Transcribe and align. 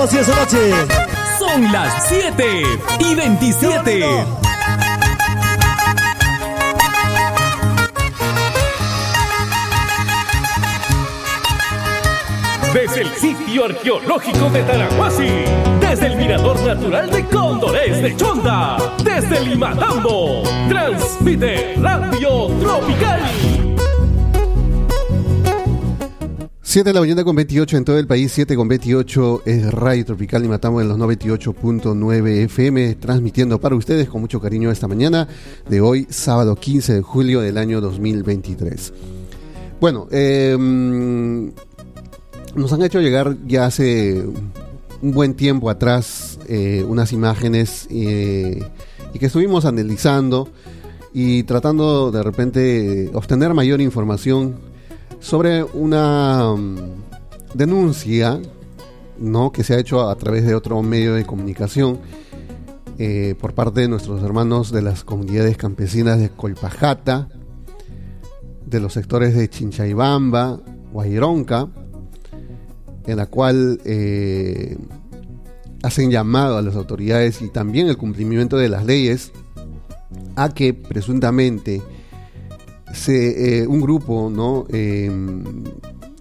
Vamos, 0.00 0.28
noche. 0.28 0.72
Son 1.38 1.72
las 1.72 2.08
7 2.08 2.62
y 3.00 3.14
27. 3.14 4.24
Desde 12.72 13.02
el 13.02 13.08
sitio 13.10 13.66
arqueológico 13.66 14.48
de 14.48 14.62
Tarahuasi, 14.62 15.28
desde 15.82 16.06
el 16.06 16.16
Mirador 16.16 16.58
Natural 16.60 17.10
de 17.10 17.26
Cóndores 17.26 18.02
de 18.02 18.16
Chonda, 18.16 18.78
desde 19.04 19.44
Limatambo, 19.44 20.44
transmite 20.70 21.74
Radio 21.78 22.46
Tropical. 22.58 23.59
7 26.70 26.88
de 26.88 26.94
la 26.94 27.00
mañana 27.00 27.24
con 27.24 27.34
28 27.34 27.78
en 27.78 27.84
todo 27.84 27.98
el 27.98 28.06
país, 28.06 28.30
7 28.30 28.54
con 28.54 28.68
28 28.68 29.42
es 29.44 29.72
Radio 29.72 30.04
Tropical 30.04 30.44
y 30.44 30.48
matamos 30.48 30.80
en 30.82 30.88
los 30.88 30.98
98.9 30.98 32.44
FM, 32.44 32.94
transmitiendo 32.94 33.60
para 33.60 33.74
ustedes 33.74 34.08
con 34.08 34.20
mucho 34.20 34.40
cariño 34.40 34.70
esta 34.70 34.86
mañana 34.86 35.26
de 35.68 35.80
hoy, 35.80 36.06
sábado 36.10 36.54
15 36.54 36.92
de 36.94 37.02
julio 37.02 37.40
del 37.40 37.58
año 37.58 37.80
2023. 37.80 38.92
Bueno, 39.80 40.06
eh, 40.12 40.56
nos 42.54 42.72
han 42.72 42.82
hecho 42.82 43.00
llegar 43.00 43.36
ya 43.48 43.66
hace 43.66 44.22
un 45.02 45.10
buen 45.10 45.34
tiempo 45.34 45.70
atrás 45.70 46.38
eh, 46.46 46.84
unas 46.86 47.12
imágenes 47.12 47.88
eh, 47.90 48.62
y 49.12 49.18
que 49.18 49.26
estuvimos 49.26 49.64
analizando 49.64 50.48
y 51.12 51.42
tratando 51.42 52.12
de 52.12 52.22
repente 52.22 53.10
obtener 53.12 53.54
mayor 53.54 53.80
información 53.80 54.69
sobre 55.20 55.62
una 55.62 56.50
um, 56.50 56.76
denuncia 57.54 58.40
¿no? 59.18 59.52
que 59.52 59.62
se 59.62 59.74
ha 59.74 59.78
hecho 59.78 60.08
a 60.08 60.16
través 60.16 60.44
de 60.46 60.54
otro 60.54 60.82
medio 60.82 61.14
de 61.14 61.24
comunicación 61.24 62.00
eh, 62.98 63.34
por 63.40 63.54
parte 63.54 63.82
de 63.82 63.88
nuestros 63.88 64.22
hermanos 64.22 64.72
de 64.72 64.82
las 64.82 65.04
comunidades 65.04 65.56
campesinas 65.56 66.18
de 66.18 66.30
Colpajata, 66.30 67.28
de 68.66 68.80
los 68.80 68.92
sectores 68.92 69.34
de 69.34 69.48
Chinchaibamba, 69.48 70.60
Guaironca, 70.92 71.68
en 73.06 73.16
la 73.16 73.26
cual 73.26 73.80
eh, 73.84 74.76
hacen 75.82 76.10
llamado 76.10 76.58
a 76.58 76.62
las 76.62 76.76
autoridades 76.76 77.40
y 77.42 77.48
también 77.48 77.88
el 77.88 77.96
cumplimiento 77.96 78.56
de 78.58 78.68
las 78.68 78.84
leyes 78.84 79.32
a 80.36 80.50
que 80.50 80.74
presuntamente 80.74 81.82
se, 82.92 83.62
eh, 83.62 83.66
un 83.66 83.80
grupo 83.80 84.30
no 84.30 84.66
em, 84.70 85.44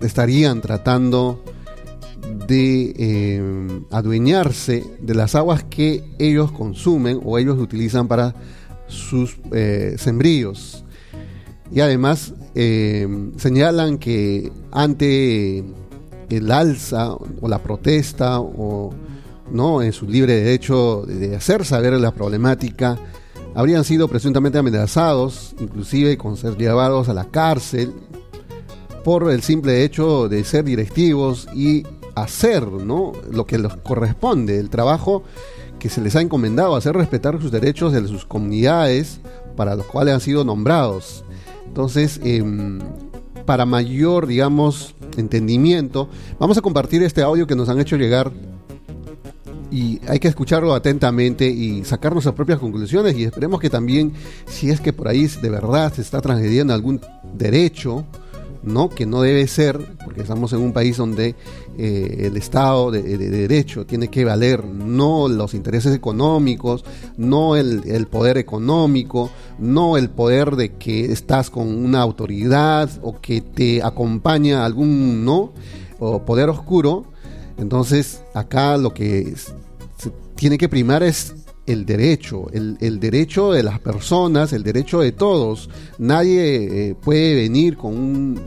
estarían 0.01 0.61
tratando 0.61 1.43
de 2.47 2.93
em, 2.97 3.85
adueñarse 3.91 4.83
de 5.01 5.15
las 5.15 5.35
aguas 5.35 5.63
que 5.63 6.03
ellos 6.19 6.51
consumen 6.51 7.19
o 7.23 7.37
ellos 7.37 7.57
utilizan 7.59 8.07
para 8.07 8.35
sus 8.87 9.37
eh, 9.51 9.95
sembríos. 9.97 10.83
Y 11.71 11.81
además 11.81 12.33
em, 12.55 13.37
señalan 13.37 13.97
que 13.97 14.51
ante 14.71 15.63
el 16.29 16.51
alza 16.51 17.13
o 17.13 17.47
la 17.47 17.61
protesta 17.61 18.39
o 18.39 18.93
no 19.51 19.81
en 19.81 19.93
su 19.93 20.07
libre 20.07 20.35
derecho 20.35 21.03
de 21.07 21.35
hacer 21.35 21.65
saber 21.65 21.93
la 21.93 22.11
problemática 22.11 22.97
habrían 23.59 23.83
sido 23.83 24.07
presuntamente 24.07 24.57
amenazados, 24.57 25.53
inclusive 25.59 26.17
con 26.17 26.37
ser 26.37 26.55
llevados 26.55 27.09
a 27.09 27.13
la 27.13 27.25
cárcel 27.25 27.93
por 29.03 29.29
el 29.29 29.41
simple 29.41 29.83
hecho 29.83 30.29
de 30.29 30.45
ser 30.45 30.63
directivos 30.63 31.45
y 31.53 31.83
hacer 32.15 32.65
¿no? 32.65 33.11
lo 33.29 33.45
que 33.45 33.57
les 33.57 33.73
corresponde, 33.83 34.59
el 34.59 34.69
trabajo 34.69 35.23
que 35.77 35.89
se 35.89 35.99
les 35.99 36.15
ha 36.15 36.21
encomendado, 36.21 36.73
hacer 36.77 36.95
respetar 36.95 37.41
sus 37.41 37.51
derechos 37.51 37.91
de 37.91 38.07
sus 38.07 38.23
comunidades 38.23 39.19
para 39.57 39.75
los 39.75 39.87
cuales 39.87 40.13
han 40.13 40.21
sido 40.21 40.45
nombrados. 40.45 41.25
Entonces, 41.67 42.21
em, 42.23 42.79
para 43.45 43.65
mayor, 43.65 44.25
digamos, 44.25 44.95
entendimiento, 45.17 46.07
vamos 46.39 46.57
a 46.57 46.61
compartir 46.61 47.03
este 47.03 47.23
audio 47.23 47.45
que 47.45 47.57
nos 47.57 47.67
han 47.67 47.81
hecho 47.81 47.97
llegar 47.97 48.31
y 49.71 49.99
hay 50.07 50.19
que 50.19 50.27
escucharlo 50.27 50.73
atentamente 50.73 51.47
y 51.47 51.83
sacar 51.83 52.13
nuestras 52.13 52.35
propias 52.35 52.59
conclusiones 52.59 53.15
y 53.17 53.23
esperemos 53.23 53.59
que 53.59 53.69
también, 53.69 54.13
si 54.47 54.69
es 54.69 54.81
que 54.81 54.93
por 54.93 55.07
ahí 55.07 55.27
de 55.27 55.49
verdad 55.49 55.93
se 55.93 56.01
está 56.01 56.21
transgrediendo 56.21 56.73
algún 56.73 57.01
derecho, 57.33 58.05
¿no? 58.63 58.89
que 58.89 59.05
no 59.05 59.21
debe 59.21 59.47
ser, 59.47 59.79
porque 60.03 60.21
estamos 60.21 60.51
en 60.53 60.59
un 60.59 60.73
país 60.73 60.97
donde 60.97 61.35
eh, 61.77 62.23
el 62.25 62.35
Estado 62.37 62.91
de, 62.91 63.17
Derecho 63.17 63.85
tiene 63.85 64.09
que 64.09 64.25
valer 64.25 64.65
no 64.65 65.27
los 65.27 65.53
intereses 65.53 65.95
económicos, 65.95 66.83
no 67.17 67.55
el, 67.55 67.83
el, 67.85 68.07
poder 68.07 68.37
económico, 68.37 69.29
no 69.59 69.97
el 69.97 70.09
poder 70.09 70.55
de 70.55 70.73
que 70.73 71.11
estás 71.11 71.49
con 71.49 71.67
una 71.67 72.01
autoridad 72.01 72.89
o 73.01 73.19
que 73.21 73.41
te 73.41 73.81
acompaña 73.83 74.65
algún 74.65 75.23
no 75.23 75.53
o 75.99 76.23
poder 76.25 76.49
oscuro. 76.49 77.05
Entonces, 77.59 78.21
acá 78.33 78.77
lo 78.77 78.93
que 78.93 79.33
se 79.97 80.11
tiene 80.35 80.57
que 80.57 80.69
primar 80.69 81.03
es 81.03 81.35
el 81.65 81.85
derecho, 81.85 82.47
el, 82.51 82.99
derecho 82.99 83.51
de 83.51 83.61
las 83.61 83.79
personas, 83.79 84.53
el 84.53 84.63
derecho 84.63 85.01
de 85.01 85.11
todos. 85.11 85.69
Nadie 85.99 86.89
eh, 86.89 86.95
puede 86.95 87.35
venir 87.35 87.77
con 87.77 87.95
un 87.95 88.41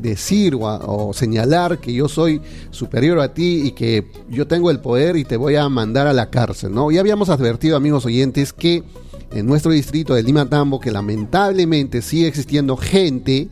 decir 0.00 0.56
o, 0.58 1.12
señalar 1.14 1.78
que 1.78 1.92
yo 1.92 2.08
soy 2.08 2.40
superior 2.70 3.20
a 3.20 3.32
ti 3.32 3.62
y 3.66 3.70
que 3.72 4.10
yo 4.28 4.46
tengo 4.46 4.70
el 4.70 4.80
poder 4.80 5.16
y 5.16 5.24
te 5.24 5.36
voy 5.36 5.56
a 5.56 5.68
mandar 5.68 6.06
a 6.06 6.12
la 6.12 6.28
cárcel, 6.28 6.74
¿no? 6.74 6.90
Ya 6.90 7.00
habíamos 7.00 7.28
advertido, 7.28 7.76
amigos 7.76 8.04
oyentes, 8.04 8.52
que 8.52 8.82
en 9.32 9.46
nuestro 9.46 9.70
distrito 9.70 10.14
de 10.14 10.22
Lima 10.22 10.48
Tambo, 10.48 10.80
que 10.80 10.90
lamentablemente 10.90 12.02
sigue 12.02 12.26
existiendo 12.26 12.76
gente 12.76 13.48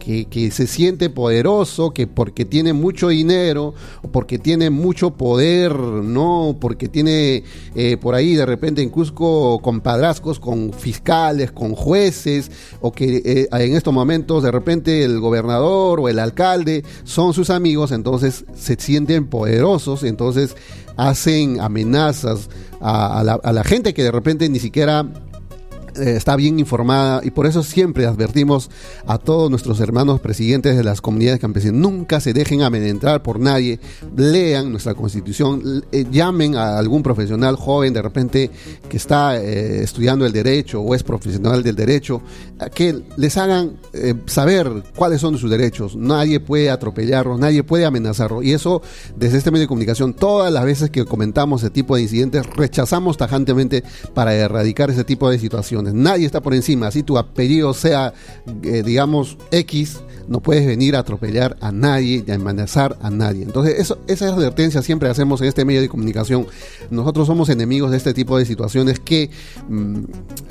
que, 0.00 0.50
se 0.50 0.66
siente 0.66 1.10
poderoso, 1.10 1.92
que 1.92 2.06
porque 2.06 2.44
tiene 2.44 2.72
mucho 2.72 3.08
dinero, 3.08 3.74
porque 4.10 4.38
tiene 4.38 4.70
mucho 4.70 5.12
poder, 5.12 5.72
¿no? 5.76 6.56
Porque 6.60 6.88
tiene 6.88 7.44
eh, 7.74 7.96
por 7.98 8.14
ahí 8.14 8.34
de 8.34 8.46
repente 8.46 8.82
en 8.82 8.88
Cusco 8.88 9.60
compadrazcos 9.62 10.40
con 10.40 10.72
fiscales, 10.72 11.52
con 11.52 11.74
jueces, 11.74 12.50
o 12.80 12.90
que 12.90 13.22
eh, 13.24 13.48
en 13.52 13.76
estos 13.76 13.94
momentos 13.94 14.42
de 14.42 14.50
repente 14.50 15.04
el 15.04 15.20
gobernador 15.20 16.00
o 16.00 16.08
el 16.08 16.18
alcalde 16.18 16.82
son 17.04 17.32
sus 17.34 17.50
amigos, 17.50 17.92
entonces 17.92 18.44
se 18.56 18.76
sienten 18.76 19.26
poderosos, 19.26 20.02
entonces 20.02 20.56
hacen 20.96 21.60
amenazas 21.60 22.48
a, 22.80 23.22
la, 23.24 23.34
a 23.34 23.52
la 23.52 23.64
gente 23.64 23.94
que 23.94 24.02
de 24.02 24.10
repente 24.10 24.48
ni 24.48 24.58
siquiera 24.58 25.06
eh, 25.96 26.16
está 26.16 26.36
bien 26.36 26.58
informada 26.58 27.20
y 27.24 27.30
por 27.30 27.46
eso 27.46 27.62
siempre 27.62 28.06
advertimos 28.06 28.70
a 29.06 29.18
todos 29.18 29.50
nuestros 29.50 29.80
hermanos 29.80 30.20
presidentes 30.20 30.76
de 30.76 30.84
las 30.84 31.00
comunidades 31.00 31.40
campesinas, 31.40 31.80
nunca 31.80 32.20
se 32.20 32.32
dejen 32.32 32.62
amedrentar 32.62 33.22
por 33.22 33.40
nadie, 33.40 33.80
lean 34.16 34.70
nuestra 34.70 34.94
constitución, 34.94 35.84
eh, 35.92 36.06
llamen 36.10 36.56
a 36.56 36.78
algún 36.78 37.02
profesional 37.02 37.56
joven 37.56 37.92
de 37.92 38.02
repente 38.02 38.50
que 38.88 38.96
está 38.96 39.36
eh, 39.36 39.82
estudiando 39.82 40.26
el 40.26 40.32
derecho 40.32 40.80
o 40.80 40.94
es 40.94 41.02
profesional 41.02 41.62
del 41.62 41.76
derecho, 41.76 42.22
que 42.74 43.02
les 43.16 43.38
hagan 43.38 43.78
saber 44.26 44.70
cuáles 44.94 45.20
son 45.22 45.38
sus 45.38 45.50
derechos, 45.50 45.96
nadie 45.96 46.40
puede 46.40 46.68
atropellarlos, 46.70 47.38
nadie 47.38 47.64
puede 47.64 47.86
amenazarlos. 47.86 48.44
Y 48.44 48.52
eso 48.52 48.82
desde 49.16 49.38
este 49.38 49.50
medio 49.50 49.62
de 49.62 49.68
comunicación 49.68 50.12
todas 50.12 50.52
las 50.52 50.64
veces 50.64 50.90
que 50.90 51.04
comentamos 51.06 51.62
ese 51.62 51.70
tipo 51.70 51.96
de 51.96 52.02
incidentes 52.02 52.46
rechazamos 52.46 53.16
tajantemente 53.16 53.82
para 54.14 54.34
erradicar 54.34 54.90
ese 54.90 55.04
tipo 55.04 55.30
de 55.30 55.38
situaciones 55.38 55.79
Nadie 55.82 56.26
está 56.26 56.40
por 56.40 56.54
encima. 56.54 56.88
Así 56.88 57.02
tu 57.02 57.18
apellido 57.18 57.74
sea, 57.74 58.12
eh, 58.62 58.82
digamos, 58.84 59.36
X, 59.50 60.00
no 60.28 60.40
puedes 60.40 60.66
venir 60.66 60.96
a 60.96 61.00
atropellar 61.00 61.56
a 61.60 61.72
nadie 61.72 62.24
y 62.26 62.30
a 62.30 62.34
amenazar 62.34 62.96
a 63.02 63.10
nadie. 63.10 63.42
Entonces, 63.42 63.78
eso, 63.78 63.98
esa 64.06 64.28
advertencia 64.28 64.82
siempre 64.82 65.08
hacemos 65.08 65.40
en 65.40 65.48
este 65.48 65.64
medio 65.64 65.80
de 65.80 65.88
comunicación. 65.88 66.46
Nosotros 66.90 67.26
somos 67.26 67.48
enemigos 67.48 67.90
de 67.90 67.96
este 67.96 68.14
tipo 68.14 68.38
de 68.38 68.44
situaciones 68.44 69.00
que 69.00 69.30
mm, 69.68 70.04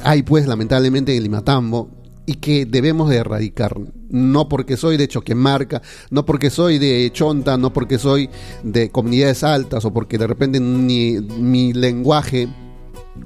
hay, 0.04 0.24
pues, 0.24 0.48
lamentablemente 0.48 1.16
en 1.16 1.24
Limatambo 1.24 1.90
y 2.25 2.36
que 2.36 2.66
debemos 2.66 3.10
de 3.10 3.18
erradicar. 3.18 3.75
No 4.10 4.50
porque 4.50 4.78
soy 4.78 4.98
de 4.98 5.08
Choquemarca, 5.08 5.82
no 6.12 6.25
porque 6.25 6.50
soy 6.50 6.78
de 6.78 7.10
Chonta, 7.14 7.58
no 7.58 7.74
porque 7.74 7.98
soy 7.98 8.30
de 8.64 8.90
comunidades 8.90 9.44
altas 9.44 9.86
o 9.86 9.94
porque 9.94 10.18
de 10.18 10.28
repente 10.28 10.60
mi 10.60 11.74
lenguaje 11.74 12.50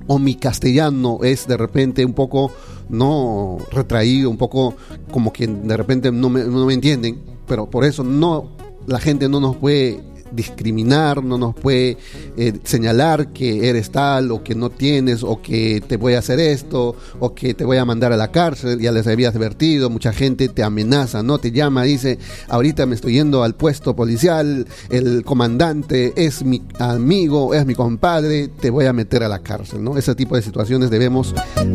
o 0.07 0.19
mi 0.19 0.35
castellano 0.35 1.19
es 1.23 1.47
de 1.47 1.57
repente 1.57 2.05
un 2.05 2.13
poco 2.13 2.51
no 2.89 3.57
retraído, 3.71 4.29
un 4.29 4.37
poco 4.37 4.75
como 5.11 5.31
que 5.31 5.47
de 5.47 5.77
repente 5.77 6.11
no 6.11 6.29
me, 6.29 6.43
no 6.43 6.65
me 6.65 6.73
entienden, 6.73 7.21
pero 7.47 7.69
por 7.69 7.85
eso 7.85 8.03
no 8.03 8.51
la 8.85 8.99
gente 8.99 9.29
no 9.29 9.39
nos 9.39 9.55
puede 9.55 10.01
discriminar, 10.33 11.23
no 11.23 11.37
nos 11.37 11.55
puede 11.55 11.97
eh, 12.37 12.53
señalar 12.63 13.33
que 13.33 13.69
eres 13.69 13.91
tal 13.91 14.31
o 14.31 14.43
que 14.43 14.55
no 14.55 14.69
tienes 14.69 15.23
o 15.23 15.41
que 15.41 15.81
te 15.85 15.97
voy 15.97 16.13
a 16.13 16.19
hacer 16.19 16.39
esto 16.39 16.95
o 17.19 17.33
que 17.33 17.53
te 17.53 17.65
voy 17.65 17.77
a 17.77 17.85
mandar 17.85 18.11
a 18.13 18.17
la 18.17 18.31
cárcel, 18.31 18.79
ya 18.79 18.91
les 18.91 19.07
había 19.07 19.29
advertido, 19.29 19.89
mucha 19.89 20.13
gente 20.13 20.49
te 20.49 20.63
amenaza, 20.63 21.23
no 21.23 21.37
te 21.37 21.51
llama, 21.51 21.83
dice, 21.83 22.17
ahorita 22.47 22.85
me 22.85 22.95
estoy 22.95 23.13
yendo 23.13 23.43
al 23.43 23.55
puesto 23.55 23.95
policial, 23.95 24.67
el 24.89 25.23
comandante 25.23 26.13
es 26.15 26.43
mi 26.43 26.63
amigo, 26.79 27.53
es 27.53 27.65
mi 27.65 27.75
compadre, 27.75 28.47
te 28.47 28.69
voy 28.69 28.85
a 28.85 28.93
meter 28.93 29.23
a 29.23 29.27
la 29.27 29.39
cárcel, 29.39 29.83
¿no? 29.83 29.97
Ese 29.97 30.15
tipo 30.15 30.35
de 30.35 30.41
situaciones 30.41 30.89
debemos 30.89 31.33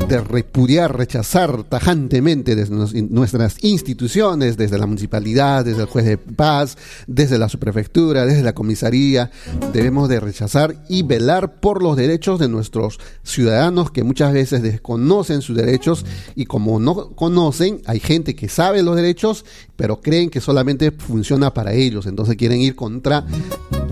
de 0.08 0.20
repudiar, 0.20 0.96
rechazar 0.96 1.64
tajantemente 1.64 2.56
desde 2.56 2.74
nuestras 3.08 3.62
instituciones, 3.62 4.56
desde 4.56 4.78
la 4.78 4.86
municipalidad, 4.86 5.64
desde 5.64 5.82
el 5.82 5.88
juez 5.88 6.04
de 6.04 6.18
paz, 6.18 6.76
desde 7.06 7.38
la 7.38 7.48
subprefectura, 7.48 8.26
desde 8.26 8.42
la 8.48 8.54
comisaría, 8.54 9.30
debemos 9.74 10.08
de 10.08 10.20
rechazar 10.20 10.82
y 10.88 11.02
velar 11.02 11.60
por 11.60 11.82
los 11.82 11.96
derechos 11.96 12.38
de 12.38 12.48
nuestros 12.48 12.98
ciudadanos 13.22 13.90
que 13.90 14.04
muchas 14.04 14.32
veces 14.32 14.62
desconocen 14.62 15.42
sus 15.42 15.54
derechos. 15.54 16.06
Y 16.34 16.46
como 16.46 16.80
no 16.80 17.10
conocen, 17.10 17.82
hay 17.84 18.00
gente 18.00 18.34
que 18.34 18.48
sabe 18.48 18.82
los 18.82 18.96
derechos, 18.96 19.44
pero 19.76 20.00
creen 20.00 20.30
que 20.30 20.40
solamente 20.40 20.92
funciona 20.92 21.52
para 21.52 21.74
ellos, 21.74 22.06
entonces 22.06 22.36
quieren 22.36 22.60
ir 22.60 22.74
contra 22.74 23.26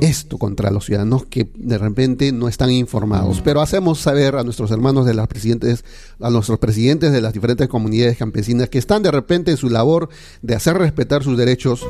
esto, 0.00 0.38
contra 0.38 0.70
los 0.70 0.86
ciudadanos 0.86 1.26
que 1.26 1.48
de 1.54 1.76
repente 1.76 2.32
no 2.32 2.48
están 2.48 2.70
informados. 2.70 3.42
Pero 3.42 3.60
hacemos 3.60 4.00
saber 4.00 4.36
a 4.36 4.42
nuestros 4.42 4.70
hermanos 4.70 5.04
de 5.04 5.14
las 5.14 5.28
presidentes, 5.28 5.84
a 6.20 6.30
nuestros 6.30 6.58
presidentes 6.58 7.12
de 7.12 7.20
las 7.20 7.34
diferentes 7.34 7.68
comunidades 7.68 8.16
campesinas 8.16 8.70
que 8.70 8.78
están 8.78 9.02
de 9.02 9.10
repente 9.10 9.50
en 9.50 9.58
su 9.58 9.68
labor 9.68 10.08
de 10.40 10.54
hacer 10.54 10.78
respetar 10.78 11.22
sus 11.22 11.36
derechos 11.36 11.84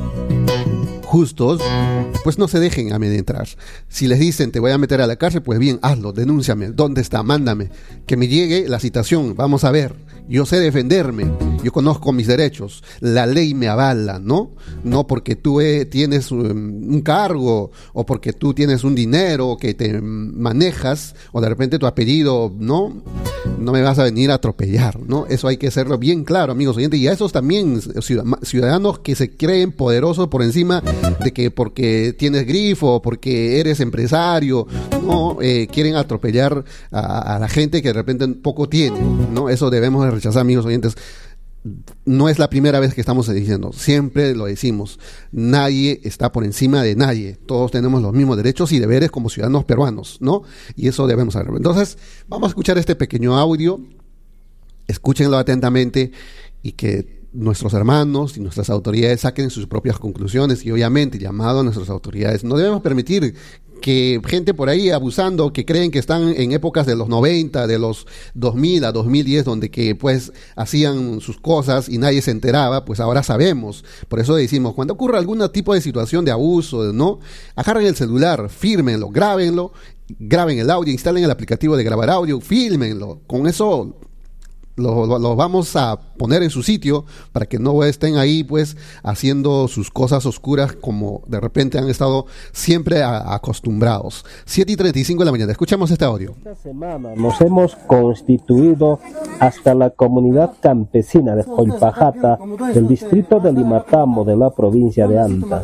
justos, 1.07 1.61
pues 2.27 2.37
no 2.37 2.49
se 2.49 2.59
dejen 2.59 2.91
amedrentar. 2.91 3.47
Si 3.87 4.05
les 4.05 4.19
dicen 4.19 4.51
te 4.51 4.59
voy 4.59 4.71
a 4.71 4.77
meter 4.77 4.99
a 4.99 5.07
la 5.07 5.15
cárcel, 5.15 5.43
pues 5.43 5.59
bien, 5.59 5.79
hazlo, 5.81 6.11
denúnciame, 6.11 6.71
¿dónde 6.71 6.99
está? 6.99 7.23
Mándame, 7.23 7.69
que 8.05 8.17
me 8.17 8.27
llegue 8.27 8.67
la 8.67 8.81
citación, 8.81 9.33
vamos 9.33 9.63
a 9.63 9.71
ver. 9.71 9.95
Yo 10.29 10.45
sé 10.45 10.59
defenderme, 10.59 11.31
yo 11.63 11.71
conozco 11.71 12.11
mis 12.11 12.27
derechos, 12.27 12.83
la 12.99 13.25
ley 13.25 13.53
me 13.53 13.69
avala, 13.69 14.19
¿no? 14.19 14.51
No 14.83 15.07
porque 15.07 15.37
tú 15.37 15.61
eh, 15.61 15.85
tienes 15.85 16.33
um, 16.33 16.41
un, 16.41 17.01
cargo 17.01 17.71
o 17.93 18.05
porque 18.05 18.33
tú 18.33 18.53
tienes 18.53 18.83
un 18.83 18.93
dinero 18.93 19.55
que 19.57 19.73
te 19.73 20.01
manejas 20.01 21.15
o 21.31 21.39
de 21.39 21.47
repente 21.47 21.79
tu 21.79 21.87
apellido, 21.87 22.53
¿no? 22.59 23.01
No 23.57 23.71
me 23.71 23.81
vas 23.81 23.99
a 23.99 24.03
venir 24.03 24.31
a 24.31 24.33
atropellar, 24.33 24.99
¿no? 24.99 25.27
Eso 25.27 25.47
hay 25.47 25.55
que 25.55 25.67
hacerlo 25.67 25.97
bien 25.97 26.25
claro, 26.25 26.51
amigos 26.51 26.75
oyentes, 26.75 26.99
y 26.99 27.07
a 27.07 27.13
esos 27.13 27.31
también 27.31 27.79
ciudadanos 28.41 28.99
que 28.99 29.15
se 29.15 29.37
creen 29.37 29.71
poderosos 29.71 30.27
por 30.27 30.43
encima 30.43 30.83
de 31.23 31.31
que 31.31 31.51
porque 31.51 32.16
tienes 32.17 32.45
grifo, 32.45 33.01
porque 33.01 33.59
eres 33.59 33.79
empresario, 33.79 34.67
no 35.03 35.37
eh, 35.41 35.67
quieren 35.71 35.95
atropellar 35.95 36.63
a, 36.91 37.37
la 37.39 37.47
gente 37.47 37.81
que 37.81 37.89
de 37.89 37.93
repente 37.93 38.27
poco 38.27 38.67
tiene, 38.67 38.99
¿no? 39.31 39.49
Eso 39.49 39.69
debemos 39.69 40.11
rechazar, 40.11 40.41
amigos 40.41 40.65
oyentes. 40.65 40.95
No 42.05 42.29
es 42.29 42.39
la 42.39 42.49
primera 42.49 42.79
vez 42.79 42.93
que 42.93 43.01
estamos 43.01 43.27
diciendo, 43.33 43.73
siempre 43.73 44.33
lo 44.35 44.45
decimos, 44.45 44.99
nadie 45.31 45.99
está 46.03 46.31
por 46.31 46.45
encima 46.45 46.81
de 46.81 46.95
nadie, 46.95 47.37
todos 47.45 47.71
tenemos 47.71 48.01
los 48.01 48.13
mismos 48.13 48.37
derechos 48.37 48.71
y 48.71 48.79
deberes 48.79 49.11
como 49.11 49.29
ciudadanos 49.29 49.65
peruanos, 49.65 50.17
¿no? 50.21 50.43
Y 50.75 50.87
eso 50.87 51.07
debemos 51.07 51.33
saber. 51.33 51.51
Entonces, 51.55 51.97
vamos 52.29 52.47
a 52.47 52.49
escuchar 52.51 52.77
este 52.77 52.95
pequeño 52.95 53.37
audio, 53.37 53.81
escúchenlo 54.87 55.37
atentamente 55.37 56.11
y 56.61 56.71
que 56.71 57.16
nuestros 57.33 57.73
hermanos 57.73 58.37
y 58.37 58.39
nuestras 58.39 58.69
autoridades 58.69 59.21
saquen 59.21 59.49
sus 59.49 59.67
propias 59.67 59.99
conclusiones 59.99 60.65
y 60.65 60.71
obviamente 60.71 61.19
llamado 61.19 61.59
a 61.59 61.63
nuestras 61.63 61.89
autoridades. 61.89 62.43
No 62.43 62.57
debemos 62.57 62.81
permitir 62.81 63.35
que 63.81 64.19
gente 64.25 64.53
por 64.53 64.69
ahí 64.69 64.89
abusando, 64.89 65.53
que 65.53 65.65
creen 65.65 65.91
que 65.91 65.99
están 65.99 66.33
en 66.35 66.51
épocas 66.51 66.85
de 66.85 66.95
los 66.95 67.09
90, 67.09 67.67
de 67.67 67.79
los 67.79 68.07
2000 68.33 68.85
a 68.85 68.91
2010, 68.91 69.45
donde 69.45 69.69
que 69.69 69.95
pues 69.95 70.33
hacían 70.55 71.21
sus 71.21 71.39
cosas 71.39 71.89
y 71.89 71.97
nadie 71.97 72.21
se 72.21 72.31
enteraba, 72.31 72.85
pues 72.85 72.99
ahora 72.99 73.23
sabemos. 73.23 73.83
Por 74.07 74.19
eso 74.19 74.35
decimos, 74.35 74.73
cuando 74.73 74.93
ocurra 74.93 75.19
algún 75.19 75.47
tipo 75.51 75.73
de 75.73 75.81
situación 75.81 76.25
de 76.25 76.31
abuso, 76.31 76.91
¿no? 76.93 77.19
Agarren 77.55 77.85
el 77.85 77.95
celular, 77.95 78.49
fírmenlo, 78.49 79.09
grábenlo, 79.09 79.73
graben 80.19 80.59
el 80.59 80.69
audio, 80.69 80.91
instalen 80.91 81.23
el 81.23 81.31
aplicativo 81.31 81.77
de 81.77 81.83
grabar 81.83 82.09
audio, 82.09 82.39
fílmenlo. 82.41 83.21
Con 83.27 83.47
eso 83.47 83.95
los 84.77 85.35
vamos 85.35 85.75
a 85.75 85.99
poner 86.17 86.43
en 86.43 86.49
su 86.49 86.63
sitio 86.63 87.05
para 87.31 87.45
que 87.45 87.59
no 87.59 87.83
estén 87.83 88.17
ahí 88.17 88.43
pues 88.43 88.77
haciendo 89.03 89.67
sus 89.67 89.89
cosas 89.89 90.25
oscuras 90.25 90.73
como 90.73 91.21
de 91.27 91.39
repente 91.39 91.77
han 91.77 91.89
estado 91.89 92.27
siempre 92.51 93.03
acostumbrados. 93.03 94.23
7 94.45 94.71
y 94.71 94.75
35 94.75 95.19
de 95.19 95.25
la 95.25 95.31
mañana, 95.31 95.51
escuchamos 95.51 95.89
este 95.91 96.05
audio. 96.05 96.31
Esta 96.37 96.55
semana 96.55 97.15
nos 97.15 97.41
hemos 97.41 97.75
constituido 97.75 98.99
hasta 99.39 99.73
la 99.73 99.89
comunidad 99.89 100.53
campesina 100.61 101.35
de 101.35 101.43
Colpajata 101.43 102.37
del 102.73 102.87
distrito 102.87 103.39
de 103.39 103.53
Limatambo 103.53 104.23
de 104.23 104.37
la 104.37 104.51
provincia 104.51 105.07
de 105.07 105.19
Anta 105.19 105.61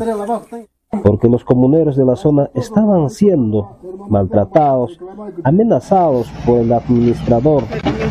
porque 1.02 1.28
los 1.28 1.44
comuneros 1.44 1.96
de 1.96 2.04
la 2.04 2.16
zona 2.16 2.50
estaban 2.54 3.10
siendo 3.10 3.78
maltratados, 4.08 4.98
amenazados 5.42 6.28
por 6.46 6.58
el 6.58 6.72
administrador 6.72 7.64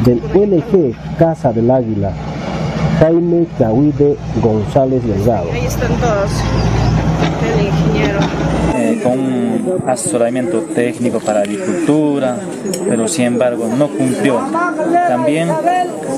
del 0.06 0.22
ONG 0.34 0.96
Casa 1.18 1.54
del 1.54 1.70
Águila, 1.72 2.12
Jaime 3.00 3.48
Cahuide 3.58 4.18
González 4.42 5.04
Delgado. 5.06 5.52
Ahí 5.52 5.66
están 5.66 5.92
todos, 5.98 6.32
el 7.56 7.66
ingeniero. 7.66 8.20
Eh, 8.76 9.00
con 9.04 9.20
un 9.20 9.84
asesoramiento 9.88 10.62
técnico 10.74 11.20
para 11.20 11.42
agricultura, 11.42 12.38
pero 12.88 13.08
sin 13.08 13.26
embargo 13.26 13.68
no 13.68 13.88
cumplió. 13.88 14.42
También 15.08 15.50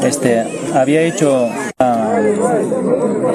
este, 0.04 0.62
había 0.74 1.02
hecho 1.02 1.50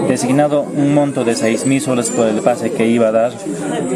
designado 0.09 0.63
un 0.63 0.95
monto 0.95 1.25
de 1.25 1.35
6 1.35 1.67
mil 1.67 1.81
soles 1.81 2.11
por 2.11 2.27
el 2.27 2.41
pase 2.41 2.73
que 2.73 2.87
iba 2.87 3.09
a 3.09 3.13
dar. 3.13 3.33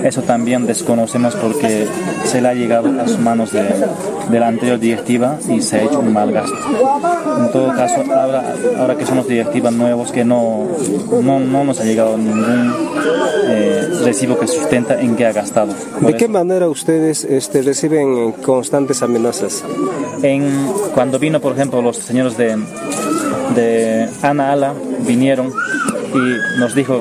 Eso 0.03 0.23
también 0.23 0.67
desconocemos 0.67 1.35
porque 1.37 1.87
se 2.25 2.41
le 2.41 2.49
ha 2.49 2.55
llegado 2.55 2.89
a 3.01 3.07
sus 3.07 3.19
manos 3.19 3.53
de, 3.53 3.65
la 4.31 4.49
anterior 4.49 4.79
directiva 4.79 5.39
y 5.49 5.61
se 5.61 5.77
ha 5.77 5.83
hecho 5.85 6.01
un 6.01 6.13
mal 6.13 6.33
gasto. 6.33 6.57
En 7.39 7.53
todo 7.53 7.69
caso, 7.75 8.03
ahora, 8.13 8.55
ahora 8.79 8.97
que 8.97 9.07
somos 9.07 9.27
directivas 9.27 9.73
nuevos, 9.73 10.13
que 10.13 10.25
no, 10.25 10.67
no, 11.23 11.65
nos 11.65 11.81
ha 11.81 11.85
llegado 11.85 12.17
ningún 12.17 12.73
eh, 13.49 13.89
recibo 14.05 14.39
que 14.39 14.47
sustenta 14.47 15.01
en 15.01 15.17
qué 15.17 15.27
ha 15.27 15.33
gastado. 15.33 15.75
¿De 16.01 16.17
qué 16.17 16.29
manera 16.29 16.69
ustedes 16.69 17.25
este, 17.25 17.63
reciben 17.63 18.33
constantes 18.33 19.03
amenazas? 19.03 19.65
En, 20.23 20.73
cuando 20.95 21.19
vino, 21.19 21.41
por 21.41 21.53
ejemplo, 21.53 21.83
los 21.83 21.97
señores 21.97 22.37
de 22.37 22.57
de 23.55 24.09
Ana 24.23 24.53
Ala 24.53 24.75
vinieron 25.07 25.53
y 26.15 26.59
nos 26.59 26.75
dijo 26.75 27.01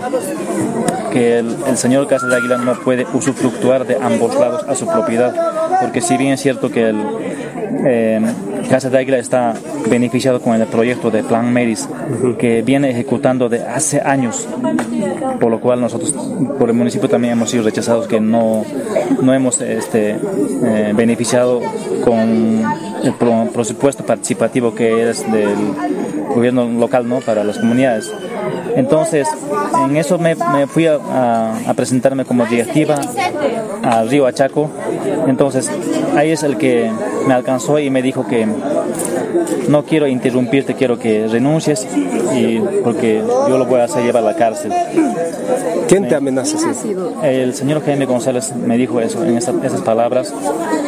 que 1.12 1.40
el, 1.40 1.78
señor 1.78 2.07
Casa 2.07 2.28
de 2.28 2.36
Águila 2.36 2.57
no 2.57 2.74
puede 2.80 3.06
usufructuar 3.13 3.86
de 3.86 3.98
ambos 4.01 4.34
lados 4.36 4.66
a 4.68 4.75
su 4.75 4.88
propiedad, 4.88 5.34
porque 5.80 6.01
si 6.01 6.18
bien 6.18 6.34
es 6.34 6.42
cierto 6.42 6.72
que 6.72 6.90
el 6.90 6.97
eh, 7.85 8.21
Casa 8.69 8.90
de 8.90 8.97
Águila 8.97 9.18
está 9.18 9.54
beneficiado 9.90 10.42
con 10.42 10.59
el 10.59 10.66
proyecto 10.68 11.12
de 11.12 11.23
Plan 11.23 11.52
Meris, 11.54 11.88
que 12.40 12.64
viene 12.64 12.90
ejecutando 12.90 13.50
de 13.50 13.62
hace 13.62 14.02
años, 14.02 14.47
por 15.40 15.52
lo 15.52 15.59
cual 15.59 15.81
nosotros, 15.81 16.16
por 16.57 16.69
el 16.69 16.76
municipio 16.76 17.07
también 17.07 17.33
hemos 17.33 17.52
sido 17.52 17.64
rechazados, 17.64 18.07
que 18.07 18.19
no, 18.19 18.66
no 19.21 19.33
hemos 19.33 19.62
este, 19.62 20.18
eh, 20.64 20.94
beneficiado 20.95 21.62
con 22.04 22.64
el 23.04 23.14
presupuesto 23.54 24.06
participativo 24.06 24.73
que 24.73 25.09
es 25.09 25.30
del 25.31 25.57
gobierno 26.30 26.65
local 26.65 27.07
¿no? 27.07 27.19
para 27.19 27.44
las 27.44 27.57
comunidades. 27.57 28.11
Entonces, 28.75 29.27
en 29.85 29.97
eso 29.97 30.18
me, 30.18 30.35
fui 30.68 30.87
a, 30.87 31.73
presentarme 31.75 32.25
como 32.25 32.45
directiva 32.45 32.99
al 33.83 34.09
río 34.09 34.25
Achaco. 34.25 34.69
Entonces, 35.27 35.69
ahí 36.15 36.31
es 36.31 36.44
el 36.44 36.57
que 36.57 36.92
me 37.27 37.33
alcanzó 37.33 37.80
y 37.80 37.89
me 37.89 38.01
dijo 38.01 38.27
que 38.27 38.47
no 39.68 39.83
quiero 39.85 40.07
interrumpirte, 40.07 40.75
quiero 40.75 40.99
que 40.99 41.27
renuncies 41.27 41.87
y 42.35 42.59
porque 42.83 43.23
yo 43.47 43.57
lo 43.57 43.65
voy 43.65 43.80
a 43.80 43.85
hacer 43.85 44.03
llevar 44.03 44.23
a 44.23 44.27
la 44.27 44.35
cárcel. 44.35 44.71
¿Quién 45.87 46.07
te 46.07 46.15
amenaza 46.15 46.57
El 47.23 47.53
señor 47.53 47.83
Jaime 47.85 48.06
González 48.06 48.53
me 48.56 48.77
dijo 48.77 48.99
eso, 48.99 49.23
en 49.23 49.37
esas, 49.37 49.81
palabras. 49.81 50.33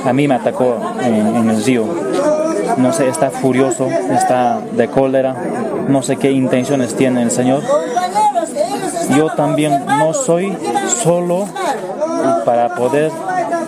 A 0.03 0.13
mí 0.13 0.27
me 0.27 0.35
atacó 0.35 0.77
en 1.01 1.49
el 1.49 1.63
río 1.63 1.85
no 2.77 2.93
sé, 2.93 3.07
está 3.07 3.31
furioso, 3.31 3.87
está 3.87 4.59
de 4.71 4.87
cólera, 4.87 5.35
no 5.87 6.01
sé 6.01 6.17
qué 6.17 6.31
intenciones 6.31 6.95
tiene 6.95 7.21
el 7.21 7.31
Señor. 7.31 7.63
Yo 9.15 9.29
también 9.35 9.85
no 9.85 10.13
soy 10.13 10.55
solo 11.03 11.47
para 12.45 12.75
poder... 12.75 13.11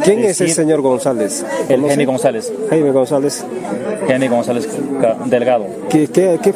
¿Quién 0.03 0.23
es 0.23 0.39
el 0.41 0.51
señor 0.51 0.81
González? 0.81 1.45
El 1.67 1.85
Jaime 1.85 2.05
González. 2.05 2.51
Jaime 2.69 2.91
González. 2.91 3.45
Jaime 4.07 4.29
González 4.29 4.69
Delgado. 5.25 5.65
¿Qué, 5.89 6.07
qué, 6.07 6.39
qué? 6.41 6.53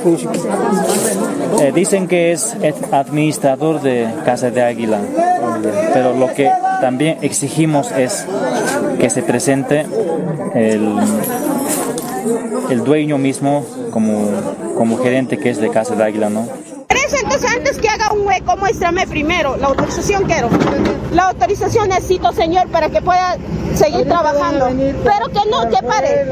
Eh, 1.61 1.71
dicen 1.73 2.07
que 2.07 2.31
es 2.31 2.55
administrador 2.91 3.81
de 3.81 4.07
Casa 4.25 4.51
de 4.51 4.61
Águila, 4.61 4.99
pero 5.93 6.13
lo 6.13 6.33
que 6.33 6.49
también 6.79 7.17
exigimos 7.21 7.91
es 7.91 8.25
que 8.99 9.09
se 9.09 9.21
presente 9.21 9.85
el, 10.55 10.95
el 12.71 12.83
dueño 12.83 13.17
mismo 13.17 13.65
como, 13.91 14.29
como 14.77 14.97
gerente 14.97 15.37
que 15.37 15.49
es 15.49 15.59
de 15.59 15.69
Casa 15.69 15.95
de 15.95 16.03
Águila, 16.03 16.29
¿no? 16.29 16.47
Entonces 17.31 17.57
antes 17.57 17.77
que 17.77 17.87
haga 17.87 18.11
un 18.11 18.27
hueco, 18.27 18.57
muéstrame 18.57 19.07
primero. 19.07 19.55
La 19.55 19.67
autorización 19.67 20.25
quiero. 20.25 20.49
La 21.13 21.29
autorización 21.29 21.89
necesito, 21.89 22.31
señor, 22.33 22.67
para 22.67 22.89
que 22.89 23.01
pueda 23.01 23.37
seguir 23.75 24.05
trabajando. 24.07 24.67
Pero 24.67 25.27
que 25.27 25.49
no, 25.49 25.69
que 25.69 25.85
pare. 25.85 26.25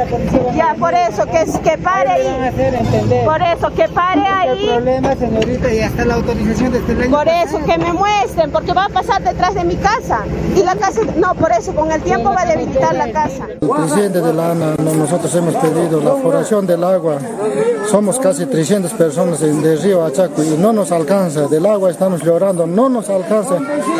Ya, 0.56 0.76
por 0.78 0.94
eso, 0.94 1.26
que, 1.26 1.46
que 1.62 1.78
pare 1.78 2.10
ahí. 2.10 3.24
Por 3.26 3.42
eso, 3.42 3.74
que 3.74 3.88
pare 3.90 4.22
ahí. 4.22 4.68
problema, 4.68 5.16
señorita, 5.16 5.74
y 5.74 5.80
hasta 5.80 6.06
la 6.06 6.16
autorización 6.16 6.72
de 6.72 6.80
este 6.80 6.96
Por 7.10 7.28
eso, 7.28 7.60
que 7.66 7.78
me 7.78 7.94
muestren, 7.94 8.52
porque 8.52 8.74
va 8.74 8.86
a 8.86 8.90
pasar 8.90 9.24
detrás 9.24 9.54
de 9.54 9.64
mi 9.64 9.76
casa. 9.76 10.26
Y 10.56 10.64
la 10.64 10.76
casa, 10.76 11.02
no, 11.16 11.34
por 11.36 11.52
eso, 11.52 11.74
con 11.74 11.92
el 11.92 12.02
tiempo 12.02 12.34
va 12.34 12.42
a 12.42 12.46
debilitar 12.46 12.94
la 12.96 13.12
casa. 13.12 13.48
El 13.62 13.70
presidente 13.70 14.22
de 14.22 14.34
la 14.34 14.52
ANA, 14.52 14.76
nosotros 14.78 15.34
hemos 15.36 15.56
pedido 15.56 16.02
la 16.02 16.16
floración 16.16 16.68
del 16.68 16.84
agua. 16.84 17.18
Somos 17.90 18.20
casi 18.20 18.46
300 18.46 18.92
personas 18.94 19.40
del 19.40 19.82
río 19.82 20.06
Achaco 20.06 20.44
y 20.44 20.50
no 20.58 20.74
nos 20.74 20.89
alcanza. 20.92 21.48
Del 21.48 21.66
agua 21.66 21.92
estamos 21.92 22.24
llorando, 22.24 22.66
no 22.68 22.90
nos 22.90 23.10
alcanza. 23.10 23.58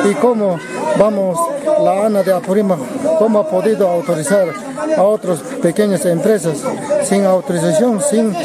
¿Y 0.10 0.14
cómo 0.16 0.58
vamos, 0.98 1.38
la 1.84 2.06
ANA 2.06 2.24
de 2.24 2.34
Apurima, 2.34 2.78
cómo 3.18 3.40
ha 3.40 3.50
podido 3.50 3.88
autorizar 3.90 4.48
a 4.98 5.04
otras 5.04 5.40
pequeñas 5.62 6.06
empresas 6.06 6.58
sin 7.04 7.26
autorización, 7.26 8.02
sin 8.02 8.36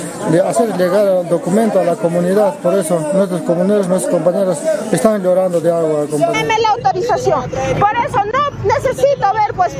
hacer 0.46 0.76
llegar 0.76 1.06
el 1.06 1.28
documento 1.28 1.80
a 1.80 1.84
la 1.84 1.96
comunidad? 1.96 2.54
Por 2.58 2.74
eso 2.74 2.98
nuestros 3.14 3.42
comuneros, 3.42 3.88
nuestros 3.88 4.12
compañeros 4.12 4.58
están 4.92 5.22
llorando 5.22 5.60
de 5.60 5.70
agua. 5.70 6.06
Deme 6.10 6.58
la 6.58 6.70
autorización. 6.70 7.50
Por 7.50 7.94
eso 8.06 8.18
no 8.32 8.44
necesito 8.64 9.26
ver, 9.32 9.54
pues, 9.54 9.74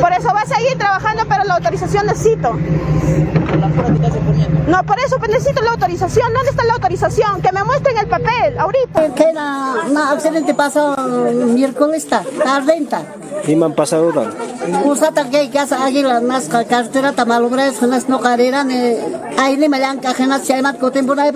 por 0.00 0.12
eso 0.12 0.28
va 0.34 0.42
a 0.42 0.46
seguir 0.46 0.76
trabajando, 0.78 1.24
pero 1.28 1.44
la 1.44 1.54
autorización 1.54 2.06
necesito. 2.06 2.52
No, 4.68 4.84
por 4.84 4.98
eso 4.98 5.16
pues, 5.18 5.30
necesito 5.30 5.62
la 5.62 5.70
autorización. 5.72 6.32
¿Dónde 6.32 6.50
está 6.50 6.64
la 6.64 6.74
autorización? 6.74 7.40
Que 7.40 7.52
me 7.52 7.64
muestren 7.64 7.97
el 8.00 8.08
papel, 8.08 8.58
ahorita. 8.58 9.14
Que 9.14 9.32
na, 9.32 9.84
na 9.90 10.10
accidente 10.12 10.54
pasó 10.54 10.96
miércoles, 11.54 12.06
tarde. 12.06 12.86
¿Y 13.46 13.56
me 13.56 13.64
han 13.66 13.74
pasado 13.74 14.12
tan? 14.12 14.32
Usata 14.84 15.30
que 15.30 15.48
casa 15.50 15.84
águila 15.84 16.20
nas 16.20 16.48
cartera 16.48 17.12
tamalubres 17.12 17.80
nas 17.82 18.08
no 18.08 18.20
carrera 18.20 18.64
ne 18.64 18.98
ahí 19.38 19.56
ni 19.56 19.68
me 19.68 19.78
dan 19.80 19.98
cajenas 20.00 20.42
si 20.42 20.52
hay 20.52 20.62
más 20.62 20.76
tiempo 20.92 21.14
no 21.14 21.22
hay 21.22 21.32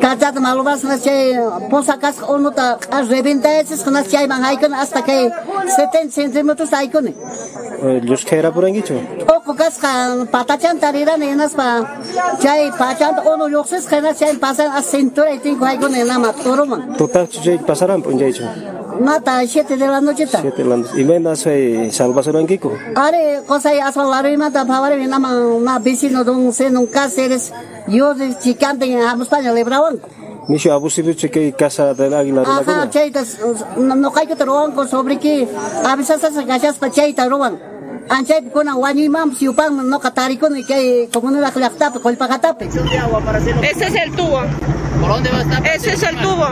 Казат 0.00 0.40
малувас 0.40 0.82
на 0.82 0.98
чай 1.00 1.38
посакас 1.70 2.16
онута 2.28 2.78
ребиндаец 3.10 3.68
схнас 3.80 4.10
чай 4.10 4.26
мангайкын 4.26 4.74
астакай 4.74 5.30
сетен 5.76 6.10
сентриметр 6.10 6.66
сайкын. 6.66 7.14
Леш 7.82 8.24
кайра 8.24 8.50
буранги 8.50 8.82
чу. 8.82 8.94
О 9.28 9.40
кукас 9.40 9.78
ка 9.78 10.26
патачан 10.32 10.78
тарира 10.78 11.16
ненас 11.16 11.52
па 11.52 11.86
чай 12.42 12.72
пачан 12.78 13.14
ону 13.26 13.48
юксыз 13.48 13.86
хнас 13.86 14.18
чай 14.18 14.36
пасан 14.38 14.70
ас 14.78 14.86
сентур 14.86 15.24
айтин 15.24 15.58
гайкын 15.58 15.94
ена 15.94 16.18
маторум. 16.18 16.96
Тутак 16.98 17.30
чужей 17.30 17.58
пасарам 17.58 18.02
пунжай 18.02 18.32
чу. 18.32 18.44
Mata, 19.00 19.44
siete 19.46 19.76
de 19.76 19.86
la 19.86 20.00
noche 20.00 20.24
está. 20.24 20.40
Siete 20.42 20.62
de 20.62 20.68
la 20.68 20.76
noche. 20.76 21.00
¿Y 21.00 21.04
me 21.04 21.34
soy 21.34 21.90
salvación 21.90 22.36
en 22.36 22.46
Kiko? 22.46 22.72
Are, 22.94 23.40
cosa 23.46 23.74
y 23.74 23.78
asfalar 23.80 24.26
y 24.28 24.36
mata, 24.36 24.66
favor, 24.66 24.92
y 24.92 25.06
nada 25.06 25.18
más, 25.18 25.32
una 25.32 25.78
bici, 25.78 26.10
no 26.10 26.24
don, 26.24 26.52
se 26.52 26.70
nunca 26.70 27.08
seres. 27.08 27.52
Yo 27.88 28.14
de 28.14 28.38
chicante 28.38 28.84
en 28.86 29.20
España 29.20 29.52
le 29.52 29.64
braban. 29.64 30.00
Misho 30.48 30.72
abusivo 30.72 31.12
cheque 31.12 31.52
casa 31.52 31.94
del 31.94 32.14
águila. 32.14 32.42
Ajá, 32.42 32.90
chaitas 32.90 33.38
no 33.76 34.12
hay 34.14 34.26
que 34.26 34.36
te 34.36 34.44
roban 34.44 34.72
con 34.72 34.88
sobre 34.88 35.18
que 35.18 35.48
a 35.84 35.96
veces 35.96 36.20
se 36.20 36.44
gachas 36.44 36.76
pa 36.76 36.90
chaita 36.90 37.28
roban. 37.28 37.58
Anchay 38.08 38.42
kuna 38.52 38.76
wani 38.76 39.08
mam 39.08 39.34
si 39.34 39.48
upang 39.48 39.88
no 39.88 40.00
ko 40.00 40.48
ni 40.50 40.64
kay 40.64 41.08
como 41.12 41.30
no 41.30 41.40
la 41.40 41.52
clapta 41.52 41.92
ko 41.92 42.08
el 42.10 42.16
pagatape. 42.16 42.66
Ese 42.66 43.86
es 43.86 43.94
el 43.94 44.12
tubo. 44.12 44.42
¿Por 45.00 45.08
dónde 45.08 45.30
va 45.30 45.38
a 45.38 45.42
estar? 45.42 45.66
Ese 45.66 45.92
es 45.92 46.02
el 46.02 46.16
tubo. 46.20 46.46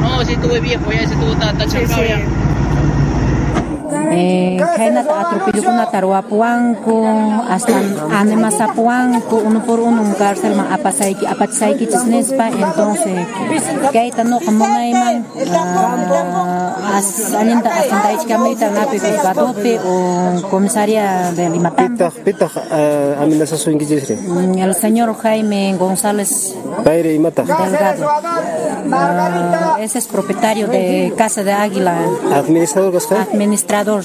No, 0.00 0.22
ese 0.22 0.36
tubo 0.36 0.54
es 0.54 0.62
viejo, 0.62 0.92
ya 0.92 1.00
ese 1.00 1.14
tubo 1.16 1.32
está, 1.32 1.50
está 1.50 1.66
chancado 1.66 2.04
ya. 2.04 2.43
Eh, 4.14 4.56
kainat 4.76 5.08
atropellukuna 5.10 5.86
tarwapuanku 5.86 6.96
hasta 7.48 7.72
animasapuanku 8.20 9.36
uno 9.36 9.60
por 9.66 9.80
uno 9.80 10.02
un 10.02 10.14
cárcel 10.14 10.54
ma 10.54 10.64
apasayki 10.74 11.26
apachayki 11.26 11.86
chisnespa 11.86 12.48
entonces 12.48 13.26
kaita 13.92 14.24
no 14.24 14.38
munayman 14.40 15.16
uh, 15.34 16.96
as 16.96 17.34
alinta 17.34 17.68
asantaychkamita 17.80 18.70
napi 18.70 18.98
juzgadopi 18.98 19.72
o 19.84 19.94
comisaría 20.50 21.32
de 21.36 21.50
Limatán 21.50 21.92
Pitah, 21.94 22.12
pitah, 22.24 22.50
uh, 22.54 23.22
amenazación 23.22 23.78
que 23.78 23.86
dice. 23.86 24.18
el 24.58 24.74
señor 24.74 25.14
Jaime 25.16 25.76
González 25.78 26.54
Baire 26.84 27.14
y 27.14 27.18
mata. 27.18 27.42
Delgado 27.42 28.06
uh, 28.06 29.80
ese 29.80 29.98
es 29.98 30.06
propietario 30.06 30.66
de 30.68 31.12
Casa 31.16 31.42
de 31.44 31.52
Águila 31.52 31.96
Administrador 32.32 32.92
Gasca. 32.92 33.26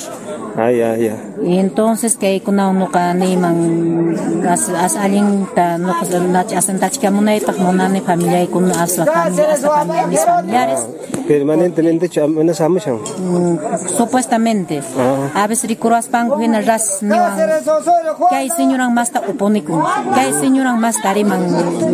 Administrador 0.07 0.39
Ah, 0.57 0.71
ya, 0.71 0.97
ya. 0.97 1.15
y 1.43 1.57
entonces 1.57 2.17
que 2.17 2.41
kuna 2.41 2.73
no 2.73 2.89
ka 2.91 3.13
ni 3.13 3.37
man 3.37 4.15
as 4.47 4.67
as 4.69 4.95
alin 4.97 5.47
ta 5.55 5.77
no 5.77 5.93
ka 5.99 6.19
na 6.19 6.41
asan 6.41 6.79
ta 6.79 6.89
chika 6.89 7.11
muna 7.11 7.35
ita 7.35 7.53
muna 7.53 7.87
ni 7.87 8.01
familia 8.01 8.43
y 8.43 8.47
con 8.47 8.69
as 8.71 8.97
la 8.97 9.05
familia 9.05 9.53
as 9.53 9.61
la 9.61 9.69
familia 9.69 10.07
mis 10.07 10.25
familiares. 10.25 10.79
Permanentemente 11.27 12.09
amenazamos. 12.19 12.83
mm, 12.87 13.55
supuestamente. 13.97 14.81
A 15.35 15.47
veces 15.47 15.69
ricuras 15.69 16.07
pan 16.07 16.29
en 16.41 16.55
el 16.55 16.65
ras 16.65 16.99
ni 17.01 17.15
que 18.29 18.35
hay 18.35 18.49
señoran 18.49 18.93
más 18.93 19.11
ta 19.11 19.21
uponiku 19.27 19.81
que 20.13 20.19
hay 20.19 20.33
señoran 20.33 20.79
más 20.79 20.95
tari 21.01 21.23
man 21.23 21.41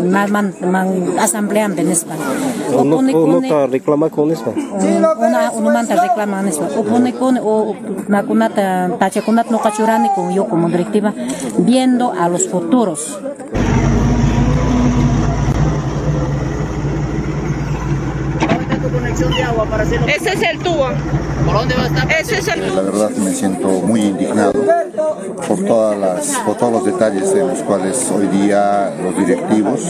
man 0.10 0.32
man, 0.32 0.54
man 0.72 0.88
asamblea 1.20 1.66
en 1.66 1.76
uno 2.74 3.02
ne 3.42 3.48
está 3.48 3.68
reclama 3.68 4.10
con 4.10 4.32
eso. 4.32 4.54
una 5.28 5.52
uno 5.52 5.70
manta 5.72 5.96
reclama 6.02 6.40
en 6.42 6.48
España 6.50 6.80
uponiku 6.80 7.26
o 7.44 7.76
na 8.08 8.24
kunata 8.24 8.90
tacha 9.00 9.22
kunat 9.22 9.50
no 9.52 9.60
kachurani 9.60 10.10
con 10.16 10.34
yo 10.34 10.48
como 10.48 10.70
directiva 10.70 11.14
viendo 11.58 12.12
a 12.14 12.30
los 12.30 12.48
futuros. 12.48 13.20
Ese 20.08 20.30
es 20.34 20.44
el 20.44 20.60
tubo. 20.60 20.88
¿Por 21.46 21.54
dónde 21.54 21.76
va 21.76 21.84
a 21.84 21.88
estar? 21.88 22.12
Ese 22.12 22.38
es 22.40 22.48
el 22.48 22.76
La 22.76 22.82
verdad 22.82 23.10
me 23.12 23.32
siento 23.32 23.68
muy 23.68 24.02
indignado 24.02 24.54
por, 25.48 25.64
todas 25.64 25.98
las, 25.98 26.38
por 26.46 26.58
todos 26.58 26.74
los 26.74 26.86
detalles 26.86 27.32
en 27.34 27.48
los 27.48 27.60
cuales 27.60 28.12
hoy 28.12 28.28
día 28.28 28.94
los 29.02 29.18
directivos, 29.18 29.82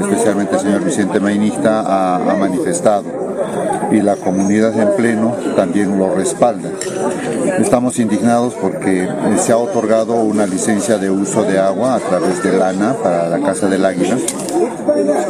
especialmente 0.00 0.54
el 0.54 0.60
señor 0.60 0.84
Vicente 0.84 1.20
Mainista, 1.20 1.80
ha, 1.80 2.16
ha 2.16 2.36
manifestado 2.36 3.23
y 3.90 4.00
la 4.00 4.16
comunidad 4.16 4.78
en 4.78 4.94
pleno 4.96 5.36
también 5.56 5.98
lo 5.98 6.14
respalda. 6.14 6.70
Estamos 7.58 7.98
indignados 7.98 8.54
porque 8.54 9.04
eh, 9.04 9.08
se 9.38 9.52
ha 9.52 9.56
otorgado 9.56 10.14
una 10.14 10.46
licencia 10.46 10.98
de 10.98 11.10
uso 11.10 11.44
de 11.44 11.58
agua 11.58 11.94
a 11.94 12.00
través 12.00 12.42
del 12.42 12.60
ANA 12.62 12.94
para 12.94 13.28
la 13.28 13.40
Casa 13.40 13.68
del 13.68 13.84
Águila, 13.84 14.16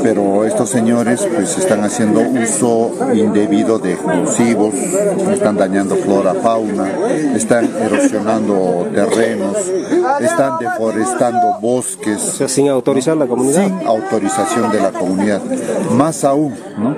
pero 0.02 0.44
estos 0.44 0.70
señores 0.70 1.26
pues 1.34 1.56
están 1.58 1.84
haciendo 1.84 2.20
uso 2.20 2.92
indebido 3.14 3.78
de 3.78 3.92
explosivos, 3.94 4.74
están 5.32 5.56
dañando 5.56 5.96
flora, 5.96 6.34
fauna, 6.34 6.88
están 7.34 7.70
erosionando 7.80 8.88
terrenos, 8.92 9.56
están 10.20 10.58
deforestando 10.58 11.58
bosques. 11.60 12.22
O 12.22 12.32
sea, 12.32 12.48
sin 12.48 12.68
autorizar 12.68 13.16
la 13.16 13.26
comunidad. 13.26 13.64
Sin 13.64 13.86
autorización 13.86 14.70
de 14.70 14.80
la 14.80 14.92
comunidad. 14.92 15.42
Más 15.90 16.24
aún, 16.24 16.54
¿no? 16.78 16.94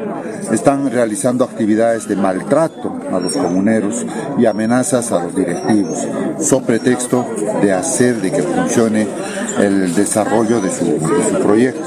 están 0.53 0.91
realizando 0.91 1.45
actividades 1.45 2.09
de 2.09 2.17
maltrato 2.17 2.97
a 3.13 3.19
los 3.19 3.33
comuneros 3.33 4.05
y 4.39 4.47
amenazas 4.47 5.13
a 5.13 5.25
los 5.25 5.35
directivos, 5.35 6.07
so 6.41 6.63
pretexto 6.63 7.27
de 7.63 7.73
hacer 7.73 8.17
de 8.17 8.31
que 8.31 8.43
funcione 8.43 9.07
el 9.59 9.95
desarrollo 9.95 10.61
de 10.61 10.71
su, 10.71 10.99
proyecto. 11.43 11.83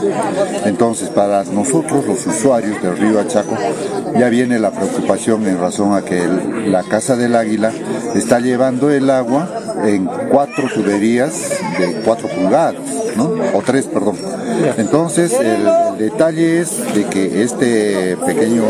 Entonces, 0.66 1.10
para 1.10 1.44
nosotros 1.44 2.06
los 2.06 2.26
usuarios 2.26 2.82
del 2.82 2.98
río 2.98 3.20
Achaco, 3.20 3.56
ya 4.18 4.30
viene 4.30 4.60
la 4.60 4.72
preocupación 4.72 5.46
en 5.48 5.60
razón 5.60 5.94
a 5.96 6.02
que 6.04 6.22
el- 6.24 6.72
la 6.72 6.84
Casa 6.84 7.16
del 7.16 7.36
Águila 7.36 7.72
está 8.16 8.40
llevando 8.40 8.90
el 8.90 9.10
agua 9.10 9.50
en 9.86 10.06
cuatro 10.30 10.68
tuberías 10.74 11.34
de 11.80 12.02
cuatro 12.04 12.28
pulgadas, 12.28 12.76
¿no? 13.20 13.58
O 13.58 13.62
tres, 13.62 13.86
perdón. 13.86 14.16
Entonces, 14.78 15.34
el, 15.34 15.68
el 15.68 15.98
detalle 15.98 16.62
es 16.62 16.94
de 16.94 17.06
que 17.06 17.44
este 17.44 18.18
pequeño 18.18 18.64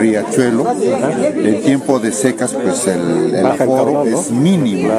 riachuelo, 0.00 0.66
en 0.72 1.62
tiempo 1.62 2.00
de 2.00 2.12
secas, 2.12 2.54
pues 2.54 2.86
el, 2.86 3.34
el 3.34 3.46
aforo 3.46 4.04
es 4.04 4.30
mínimo. 4.30 4.92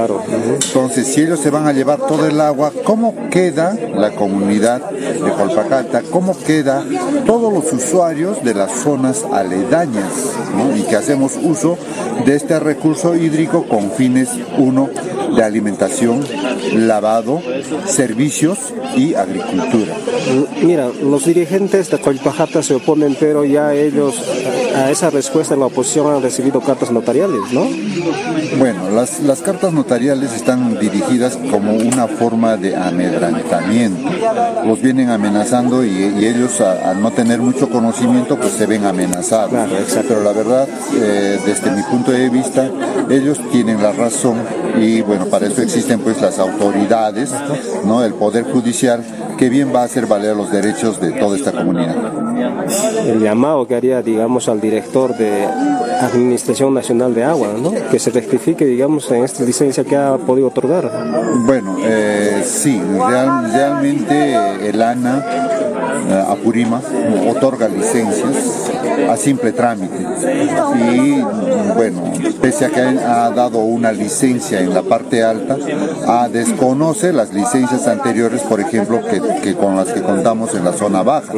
Entonces, 0.54 1.08
si 1.08 1.22
ellos 1.22 1.40
se 1.40 1.50
van 1.50 1.68
a 1.68 1.74
llevar 1.74 2.00
todo 2.00 2.26
el 2.28 2.40
agua, 2.40 2.72
¿cómo 2.84 3.30
queda 3.30 3.78
la 3.94 4.12
comunidad 4.12 4.90
de 4.90 5.32
Colpacata? 5.32 6.02
¿Cómo 6.10 6.38
queda 6.38 6.84
todos 7.26 7.54
los 7.54 7.72
usuarios 7.74 8.44
de 8.44 8.54
las 8.54 8.72
zonas 8.72 9.26
aledañas 9.32 10.14
¿no? 10.56 10.76
y 10.76 10.84
que 10.84 10.96
hacemos 10.96 11.38
uso 11.42 11.78
de 12.26 12.36
este 12.36 12.60
recurso 12.60 13.16
hídrico 13.16 13.66
con 13.68 13.92
fines, 13.92 14.30
uno, 14.58 14.90
de 15.36 15.44
alimentación, 15.44 16.24
lavado, 16.74 17.42
servicios 17.86 18.58
y 18.96 19.14
agricultura. 19.16 19.94
Mira, 20.62 20.90
los 21.04 21.26
dirigentes 21.26 21.90
de 21.90 22.00
Colpajata 22.00 22.62
se 22.64 22.76
oponen, 22.76 23.16
pero 23.20 23.44
ya 23.46 23.74
ellos 23.74 24.16
a 24.76 24.90
esa 24.90 25.10
respuesta 25.10 25.54
de 25.54 25.60
la 25.60 25.68
oposición 25.68 26.14
han 26.16 26.22
recibido 26.22 26.62
cartas 26.62 26.92
notariales, 26.92 27.42
¿no? 27.52 27.68
Bueno, 28.58 28.90
las, 28.92 29.20
las 29.22 29.42
cartas 29.42 29.74
notariales 29.74 30.34
están 30.34 30.80
dirigidas 30.80 31.38
como 31.50 31.74
una 31.74 32.08
forma 32.08 32.58
de 32.58 32.76
amedrantamiento. 32.76 34.10
Los 34.66 34.82
vienen 34.82 35.10
amenazando 35.10 35.84
y, 35.84 35.90
y 35.90 36.26
ellos 36.26 36.62
a- 36.62 36.92
al 36.92 37.02
no 37.02 37.12
tener 37.12 37.40
mucho 37.40 37.70
conocimiento 37.70 38.38
pues 38.38 38.54
se 38.54 38.66
ven 38.66 38.86
amenazados. 38.86 39.52
Pero 40.08 40.24
la 40.24 40.32
verdad, 40.32 40.68
eh, 40.96 41.40
desde 41.46 41.72
mi 41.72 41.82
punto 41.84 42.12
de 42.12 42.30
vista, 42.30 42.70
ellos 43.10 43.40
tienen 43.52 43.82
la 43.82 43.92
razón 43.92 44.38
y 44.80 45.02
bueno, 45.02 45.26
para 45.26 45.48
eso 45.48 45.62
existen 45.62 46.00
pues 46.00 46.22
las 46.22 46.40
autoridades, 46.40 46.51
¿no? 47.86 48.04
El 48.04 48.14
Poder 48.14 48.44
Judicial 48.46 49.04
que 49.38 49.50
bien 49.50 49.74
va 49.74 49.82
a 49.82 49.86
hacer 49.86 50.06
valer 50.06 50.36
los 50.36 50.52
derechos 50.52 51.00
de 51.02 51.12
toda 51.14 51.36
esta 51.38 51.52
comunidad. 51.52 51.96
El 53.06 53.20
llamado 53.22 53.66
que 53.68 53.76
haría, 53.76 54.02
digamos, 54.02 54.48
al 54.50 54.62
director 54.62 55.16
de 55.18 55.46
Administración 56.02 56.74
Nacional 56.74 57.14
de 57.14 57.24
Agua, 57.24 57.50
¿no? 57.62 57.72
Que 57.90 58.00
se 58.00 58.12
rectifique, 58.12 58.66
digamos, 58.66 59.10
en 59.12 59.24
esta 59.24 59.44
licencia 59.44 59.84
que 59.84 59.96
ha 59.96 60.18
podido 60.18 60.48
otorgar. 60.48 60.90
Bueno, 61.46 61.78
eh, 61.84 62.44
sí, 62.46 62.82
real- 62.98 63.52
realmente 63.52 64.70
el 64.70 64.82
ANA 64.82 65.24
eh, 66.10 66.24
Apurima 66.28 66.82
otorga 67.30 67.68
licencias 67.68 68.70
a 69.10 69.18
simple 69.18 69.52
trámite 69.52 70.06
y 70.94 71.22
bueno, 71.76 72.04
pese 72.42 72.66
a 72.66 72.70
que 72.70 72.82
ha 72.82 73.30
dado 73.32 73.60
una 73.60 73.92
licencia 73.92 74.60
en 74.60 74.74
la 74.74 74.82
parte 74.84 75.24
alta, 75.24 75.58
ah, 76.08 76.30
desconoce 76.32 77.14
las 77.14 77.34
licencias 77.34 77.88
anteriores, 77.88 78.42
por 78.42 78.60
ejemplo, 78.60 79.02
que, 79.02 79.22
que 79.42 79.56
con 79.56 79.76
las 79.76 79.88
que 79.90 80.02
contamos 80.02 80.54
en 80.56 80.64
la 80.64 80.74
zona 80.74 81.04
baja. 81.04 81.34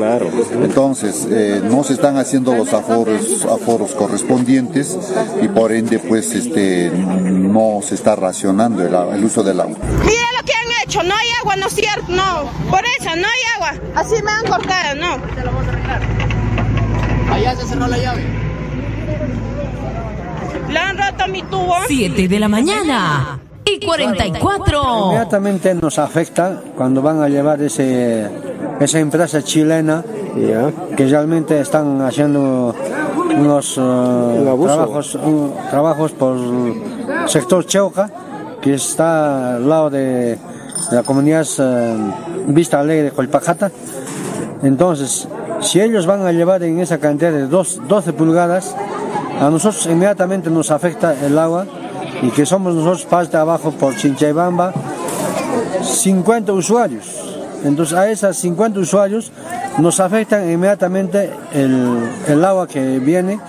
Entonces, 0.62 1.27
eh, 1.29 1.62
no 1.63 1.83
se 1.83 1.93
están 1.93 2.17
haciendo 2.17 2.55
los 2.55 2.73
aforos, 2.73 3.45
aforos 3.45 3.93
correspondientes 3.93 4.97
y 5.41 5.47
por 5.47 5.71
ende, 5.71 6.00
pues, 6.00 6.33
este, 6.33 6.91
no 6.91 7.79
se 7.81 7.95
está 7.95 8.15
racionando 8.15 8.85
el, 8.85 8.93
el 9.15 9.23
uso 9.23 9.43
del 9.43 9.59
agua. 9.59 9.77
Mira 10.05 10.23
lo 10.39 10.45
que 10.45 10.52
no 11.01 11.15
hay 11.15 11.27
agua, 11.41 11.55
no 11.55 11.67
es 11.67 11.73
cierto, 11.73 12.05
no. 12.09 12.51
Por 12.69 12.81
eso, 13.00 13.15
no 13.15 13.27
hay 13.27 13.41
agua. 13.55 13.73
Así 13.95 14.21
me 14.21 14.31
han 14.31 14.45
cortado, 14.45 14.95
no. 14.95 15.17
Allá 17.33 17.55
se 17.55 17.65
cerró 17.65 17.88
la 17.88 17.97
llave. 17.97 18.23
Le 20.69 20.79
han 20.79 20.97
roto 20.97 21.27
mi 21.29 21.41
tubo. 21.43 21.75
7 21.88 22.27
de 22.27 22.39
la 22.39 22.47
mañana 22.47 23.39
y 23.65 23.79
44. 23.85 25.05
Inmediatamente 25.05 25.73
nos 25.73 25.97
afecta 26.00 26.62
cuando 26.75 27.01
van 27.01 27.21
a 27.21 27.29
llevar 27.29 27.62
ese, 27.62 28.29
esa 28.79 29.00
empresa 29.00 29.41
chilena 29.41 30.03
que 30.95 31.05
realmente 31.05 31.59
están 31.59 32.01
haciendo 32.01 32.75
unos 33.35 33.77
eh, 33.77 34.55
trabajos, 34.63 35.15
uh, 35.15 35.53
trabajos 35.69 36.12
por 36.12 36.38
el 36.38 37.29
sector 37.29 37.65
Cheuca, 37.65 38.09
que 38.62 38.75
está 38.75 39.55
al 39.55 39.67
lado 39.69 39.89
de, 39.89 40.38
la 40.91 41.03
comunidad 41.03 41.45
eh, 41.59 41.95
Vista 42.47 42.79
Alegre 42.79 43.03
de 43.05 43.11
Colpajata. 43.11 43.71
Entonces, 44.61 45.27
si 45.61 45.81
ellos 45.81 46.05
van 46.05 46.25
a 46.25 46.31
llevar 46.31 46.63
en 46.63 46.79
esa 46.79 46.97
cantidad 46.97 47.31
de 47.31 47.47
dos- 47.47 47.81
12 47.87 48.13
pulgadas, 48.13 48.75
a 49.39 49.49
nosotros 49.49 49.85
inmediatamente 49.87 50.49
nos 50.49 50.71
afecta 50.71 51.13
el 51.25 51.37
agua 51.37 51.65
y 52.21 52.29
que 52.29 52.45
somos 52.45 52.73
nosotros 52.75 53.05
parte 53.05 53.35
abajo 53.37 53.71
por 53.71 53.95
Chinchaibamba, 53.95 54.73
50 55.81 56.53
usuarios. 56.53 57.05
Entonces 57.65 57.97
a 57.97 58.09
esas 58.09 58.37
50 58.37 58.79
usuarios 58.79 59.31
nos 59.79 59.99
afecta 59.99 60.45
inmediatamente 60.49 61.31
el, 61.53 61.97
el 62.27 62.45
agua 62.45 62.67
que 62.67 62.99
viene 62.99 63.39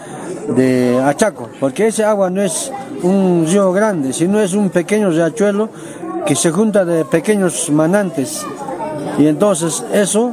de 0.57 1.01
Achaco, 1.05 1.49
porque 1.61 1.87
ese 1.89 2.05
agua 2.05 2.31
no 2.31 2.43
es 2.43 2.71
un 3.03 3.47
río 3.49 3.73
grande, 3.73 4.13
sino 4.13 4.41
es 4.41 4.55
un 4.55 4.71
pequeño 4.71 5.11
riachuelo 5.11 5.69
que 6.27 6.35
se 6.35 6.51
junta 6.51 6.85
de 6.85 7.05
pequeños 7.05 7.71
manantes. 7.71 8.45
Y 9.19 9.27
entonces 9.27 9.85
eso, 9.93 10.33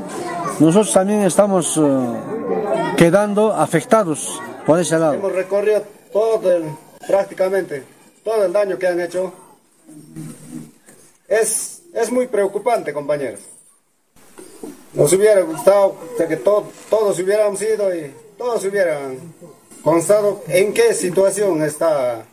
nosotros 0.60 0.92
también 0.94 1.22
estamos 1.24 1.78
eh, 1.78 1.82
quedando 2.98 3.54
afectados 3.54 4.40
por 4.66 4.80
ese 4.80 4.98
lado. 4.98 5.16
Hemos 5.16 5.32
recorrido 5.34 5.84
todo 6.12 6.42
prácticamente 7.08 7.84
todo 8.24 8.46
el 8.46 8.54
daño 8.54 8.78
que 8.78 8.88
han 8.88 9.00
hecho. 9.02 9.34
Es, 11.28 11.82
es 11.94 12.12
muy 12.12 12.28
preocupante, 12.28 12.94
compañeros. 12.94 13.40
Nos 14.94 15.12
hubiera 15.14 15.42
gustado 15.42 15.96
que 16.18 16.38
to- 16.38 16.66
todos 16.90 17.18
hubiéramos 17.20 17.62
ido 17.62 17.94
y 17.96 18.14
todos 18.38 18.64
hubieran 18.66 19.18
constado 19.84 20.44
en 20.48 20.74
qué 20.74 20.94
situación 20.94 21.64
está 21.64 22.24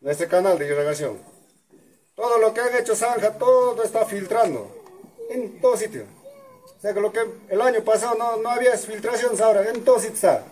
nuestro 0.00 0.28
canal 0.28 0.58
de 0.58 0.66
irrigación. 0.66 1.16
Todo 2.22 2.38
lo 2.38 2.54
que 2.54 2.60
han 2.60 2.76
hecho 2.76 2.94
Zanja, 2.94 3.32
todo 3.32 3.82
está 3.82 4.04
filtrando 4.04 4.70
en 5.28 5.60
todo 5.60 5.76
sitio. 5.76 6.04
O 6.78 6.80
sea 6.80 6.94
que 6.94 7.00
lo 7.00 7.12
que 7.12 7.18
el 7.48 7.60
año 7.60 7.82
pasado 7.82 8.14
no, 8.14 8.36
no 8.36 8.48
había 8.48 8.78
filtraciones 8.78 9.40
ahora, 9.40 9.68
en 9.68 9.82
todo 9.82 9.98
sitio 9.98 10.14
está. 10.14 10.44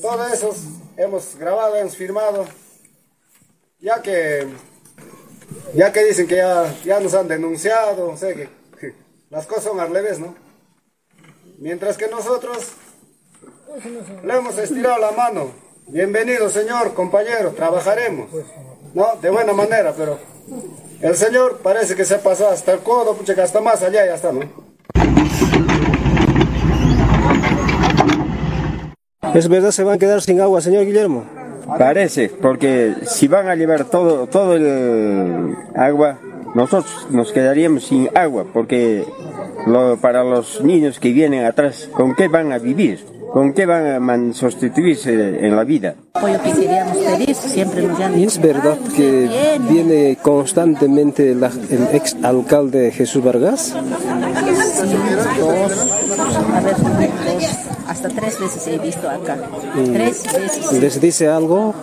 Todo 0.00 0.28
eso 0.28 0.54
hemos 0.96 1.34
grabado, 1.34 1.74
hemos 1.74 1.96
firmado, 1.96 2.46
ya 3.80 4.00
que, 4.00 4.46
ya 5.74 5.92
que 5.92 6.04
dicen 6.04 6.28
que 6.28 6.36
ya, 6.36 6.72
ya 6.84 7.00
nos 7.00 7.12
han 7.12 7.26
denunciado, 7.26 8.10
o 8.10 8.16
sea 8.16 8.32
que, 8.32 8.48
las 9.30 9.46
cosas 9.46 9.64
son 9.64 9.80
al 9.80 9.92
revés, 9.92 10.20
¿no? 10.20 10.36
Mientras 11.58 11.96
que 11.96 12.06
nosotros 12.06 12.68
le 14.22 14.32
hemos 14.32 14.56
estirado 14.56 14.98
la 14.98 15.10
mano. 15.10 15.50
Bienvenido, 15.88 16.48
señor, 16.48 16.94
compañero, 16.94 17.50
trabajaremos, 17.50 18.30
¿no? 18.94 19.16
De 19.16 19.28
buena 19.28 19.52
manera, 19.52 19.92
pero 19.96 20.37
el 21.00 21.14
señor 21.14 21.58
parece 21.62 21.94
que 21.94 22.04
se 22.04 22.16
pasó 22.18 22.48
hasta 22.48 22.72
el 22.72 22.80
codo, 22.80 23.14
pucha, 23.14 23.34
que 23.34 23.42
hasta 23.42 23.60
más 23.60 23.82
allá 23.82 24.04
ya 24.06 24.14
está, 24.14 24.32
¿no? 24.32 24.40
¿Es 29.34 29.48
verdad 29.48 29.70
se 29.72 29.84
van 29.84 29.94
a 29.96 29.98
quedar 29.98 30.22
sin 30.22 30.40
agua, 30.40 30.60
señor 30.60 30.84
Guillermo? 30.84 31.24
Parece, 31.78 32.30
porque 32.30 32.94
si 33.04 33.28
van 33.28 33.48
a 33.48 33.54
llevar 33.54 33.84
todo, 33.84 34.26
todo 34.26 34.54
el 34.56 35.54
agua, 35.76 36.18
nosotros 36.54 37.06
nos 37.10 37.30
quedaríamos 37.32 37.84
sin 37.84 38.08
agua, 38.16 38.46
porque 38.52 39.04
lo- 39.66 39.98
para 40.00 40.24
los 40.24 40.62
niños 40.62 40.98
que 40.98 41.12
vienen 41.12 41.44
atrás, 41.44 41.88
¿con 41.92 42.14
qué 42.14 42.28
van 42.28 42.52
a 42.52 42.58
vivir? 42.58 43.04
¿Con 43.32 43.52
qué 43.52 43.66
van 43.66 43.86
a 44.10 44.34
sustituirse 44.34 45.12
en 45.46 45.54
la 45.54 45.64
vida? 45.64 45.94
apoyo 46.14 46.40
que 46.42 46.52
queríamos 46.52 46.96
pedir, 46.96 47.34
siempre 47.34 47.82
nos 47.82 48.00
han 48.00 48.18
¿Y 48.18 48.24
es 48.24 48.40
verdad 48.40 48.76
que 48.96 49.28
viene 49.68 50.16
constantemente 50.22 51.34
la- 51.34 51.48
el 51.70 51.88
ex 51.92 52.16
alcalde 52.22 52.90
Jesús 52.90 53.22
Vargas? 53.22 53.60
Sí, 53.74 53.74
dos, 55.38 55.86
a 56.54 56.60
ver, 56.60 56.74
dos, 56.76 57.67
hasta 57.88 58.08
tres 58.10 58.38
veces 58.38 58.66
he 58.66 58.78
visto 58.78 59.08
acá. 59.08 59.38
Y 59.76 59.88
Tres 59.90 60.22
veces. 60.24 60.72
¿Les 60.72 61.00
dice 61.00 61.28
algo? 61.28 61.74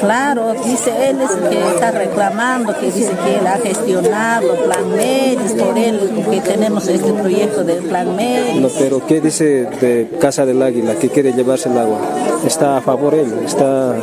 Claro, 0.00 0.54
dice 0.64 1.10
él 1.10 1.20
es 1.20 1.30
que 1.32 1.68
está 1.68 1.90
reclamando, 1.90 2.78
que 2.78 2.86
dice 2.86 3.10
que 3.24 3.36
él 3.36 3.46
ha 3.46 3.58
gestionado 3.58 4.54
Plan 4.64 4.90
Medis, 4.90 5.52
por 5.52 5.76
él 5.76 6.24
que 6.30 6.40
tenemos 6.40 6.86
este 6.86 7.12
proyecto 7.12 7.64
del 7.64 7.84
Plan 7.84 8.14
Medis. 8.14 8.60
No, 8.62 8.68
pero 8.78 9.04
¿qué 9.04 9.20
dice 9.20 9.68
de 9.80 10.08
Casa 10.20 10.46
del 10.46 10.62
Águila 10.62 10.94
que 10.94 11.08
quiere 11.08 11.32
llevarse 11.32 11.68
el 11.68 11.76
agua? 11.78 11.98
¿Está 12.46 12.76
a 12.76 12.80
favor 12.80 13.14
él? 13.14 13.32
¿Está 13.44 13.96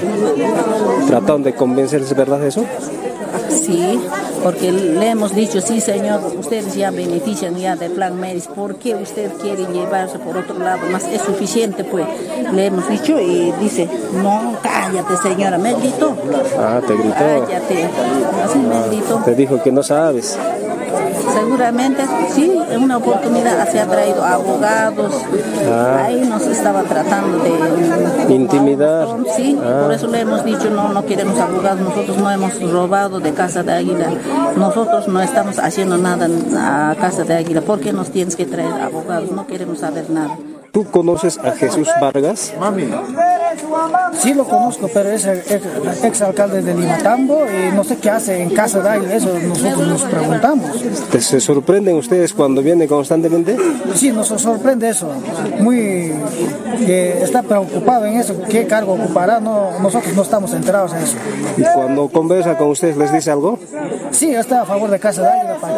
tratando 1.08 1.46
de 1.50 1.56
convencerse, 1.56 2.06
¿es 2.12 2.18
verdad 2.18 2.44
eso? 2.46 2.66
Sí, 3.50 4.00
porque 4.44 4.72
le 4.72 5.10
hemos 5.10 5.34
dicho, 5.36 5.60
sí 5.62 5.82
señor, 5.82 6.22
ustedes 6.38 6.76
ya 6.76 6.92
benefician 6.92 7.56
ya 7.56 7.76
del 7.76 7.92
plan 7.94 8.20
Medis, 8.20 8.48
¿por 8.48 8.76
qué 8.76 8.96
usted 8.96 9.32
quiere 9.42 9.66
llevarse 9.74 10.20
por 10.20 10.38
otro 10.38 10.58
lado? 10.60 10.80
Más 10.92 11.04
es 11.08 11.22
suficiente, 11.22 11.84
pues, 11.84 12.06
le 12.52 12.66
hemos 12.68 12.88
dicho 12.90 13.20
y 13.20 13.52
dice, 13.60 13.90
no, 14.22 14.56
cállate 14.62 15.18
señora, 15.18 15.58
me 15.58 15.74
gritó, 15.74 16.16
Ah, 16.58 16.80
te 16.86 16.94
gritó. 16.96 17.16
cállate, 17.18 17.90
así 18.44 18.58
me 18.60 18.88
gritó. 18.90 19.22
Te 19.26 19.36
dijo 19.36 19.62
que 19.64 19.72
no 19.72 19.84
sabes. 19.84 20.38
Seguramente 21.46 22.04
sí, 22.34 22.60
en 22.72 22.82
una 22.84 22.98
oportunidad 22.98 23.70
se 23.72 23.80
ha 23.80 23.86
traído 23.88 24.24
abogados, 24.24 25.14
Ah. 25.70 26.06
ahí 26.06 26.22
nos 26.28 26.42
estaba 26.48 26.82
tratando 26.84 27.38
de 27.44 28.34
Intimidar. 28.34 29.08
Sí, 29.36 29.58
Ah. 29.64 29.82
por 29.84 29.94
eso 29.94 30.08
le 30.08 30.22
hemos 30.22 30.44
dicho 30.44 30.70
no, 30.72 30.90
no 30.90 31.06
queremos 31.06 31.38
abogados, 31.40 31.82
nosotros 31.82 32.18
no 32.18 32.32
hemos 32.32 32.60
robado 32.72 33.20
de 33.20 33.32
Casa 33.34 33.62
de 33.64 33.74
Águila, 33.74 34.10
nosotros 34.58 35.08
no 35.08 35.22
estamos 35.22 35.60
haciendo 35.60 35.98
nada 35.98 36.28
a 36.58 36.96
Casa 36.96 37.24
de 37.24 37.36
Águila, 37.36 37.62
¿por 37.62 37.80
qué 37.80 37.94
nos 37.94 38.10
tienes 38.10 38.36
que 38.36 38.46
traer 38.46 38.74
abogados? 38.82 39.32
No 39.32 39.46
queremos 39.46 39.80
saber 39.80 40.10
nada. 40.10 40.36
¿Tú 40.72 40.84
conoces 40.92 41.38
a 41.38 41.52
Jesús 41.52 41.88
Vargas? 42.02 42.54
Sí 44.20 44.34
lo 44.34 44.46
conozco, 44.46 44.90
pero 44.94 45.10
es 45.12 45.26
el 45.26 45.42
ex, 46.04 46.22
alcalde 46.22 46.62
de 46.62 46.74
Limatambo 46.74 47.46
y 47.46 47.76
no 47.76 47.84
sé 47.84 47.98
qué 47.98 48.10
hace 48.10 48.42
en 48.42 48.50
Casa 48.52 48.80
de 48.82 48.90
Águila, 48.90 49.16
eso 49.16 49.30
nosotros 49.48 49.88
nos 49.88 50.02
preguntamos. 50.04 50.72
¿Te- 51.12 51.22
¿Se 51.22 51.40
sorprenden 51.40 51.96
ustedes 51.98 52.34
cuando 52.34 52.62
viene 52.62 52.88
constantemente? 52.88 53.58
Sí, 53.94 54.12
nos 54.12 54.28
sorprende 54.28 54.90
eso, 54.90 55.10
muy 55.60 56.14
que 56.86 57.22
está 57.24 57.42
preocupado 57.44 58.06
en 58.06 58.18
eso, 58.20 58.36
qué 58.50 58.66
cargo 58.68 58.94
ocupará, 58.94 59.40
no, 59.40 59.72
nosotros 59.82 60.14
no 60.16 60.22
estamos 60.22 60.54
enterados 60.54 60.94
en 60.94 61.00
eso. 61.00 61.16
¿Y 61.58 61.64
cuando 61.74 62.08
conversa 62.10 62.58
con 62.58 62.70
ustedes 62.70 62.98
les 62.98 63.12
dice 63.12 63.32
algo? 63.32 63.60
Sí, 64.12 64.34
está 64.34 64.62
a 64.62 64.66
favor 64.66 64.90
de 64.90 65.00
Casa 65.00 65.22
de 65.24 65.28
Águila 65.30 65.58
para 65.60 65.76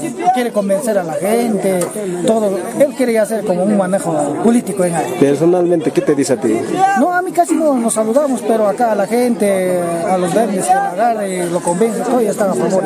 que 0.00 0.14
quiere 0.34 0.52
convencer 0.52 0.98
a 0.98 1.04
la 1.04 1.14
gente, 1.14 1.80
todo, 2.26 2.58
él 2.78 2.94
quiere 2.96 3.18
hacer 3.18 3.44
como 3.44 3.62
un 3.62 3.76
manejo 3.76 4.12
político 4.44 4.84
en 4.84 4.94
ahí. 4.94 5.16
Personalmente, 5.20 5.90
¿qué 5.90 6.00
te 6.00 6.14
dice 6.14 6.34
a 6.34 6.36
ti? 6.40 6.58
No, 6.98 7.12
a 7.12 7.22
mí 7.22 7.32
casi 7.36 7.54
no 7.54 7.74
nos 7.74 7.92
saludamos, 7.92 8.40
pero 8.40 8.66
acá 8.66 8.92
a 8.92 8.94
la 8.94 9.06
gente, 9.06 9.78
a 9.78 10.16
los 10.16 10.32
débiles 10.32 10.64
que 10.64 11.28
y 11.28 11.50
lo 11.50 11.60
convence, 11.60 12.00
todos 12.00 12.22
ya 12.22 12.30
están 12.30 12.50
a 12.50 12.54
favor. 12.54 12.84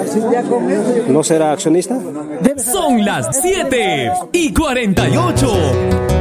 ¿No 1.09 1.23
será 1.23 1.53
accionista? 1.53 1.97
Son 2.57 3.05
las 3.05 3.41
7 3.41 4.13
y 4.33 4.53
48. 4.53 6.20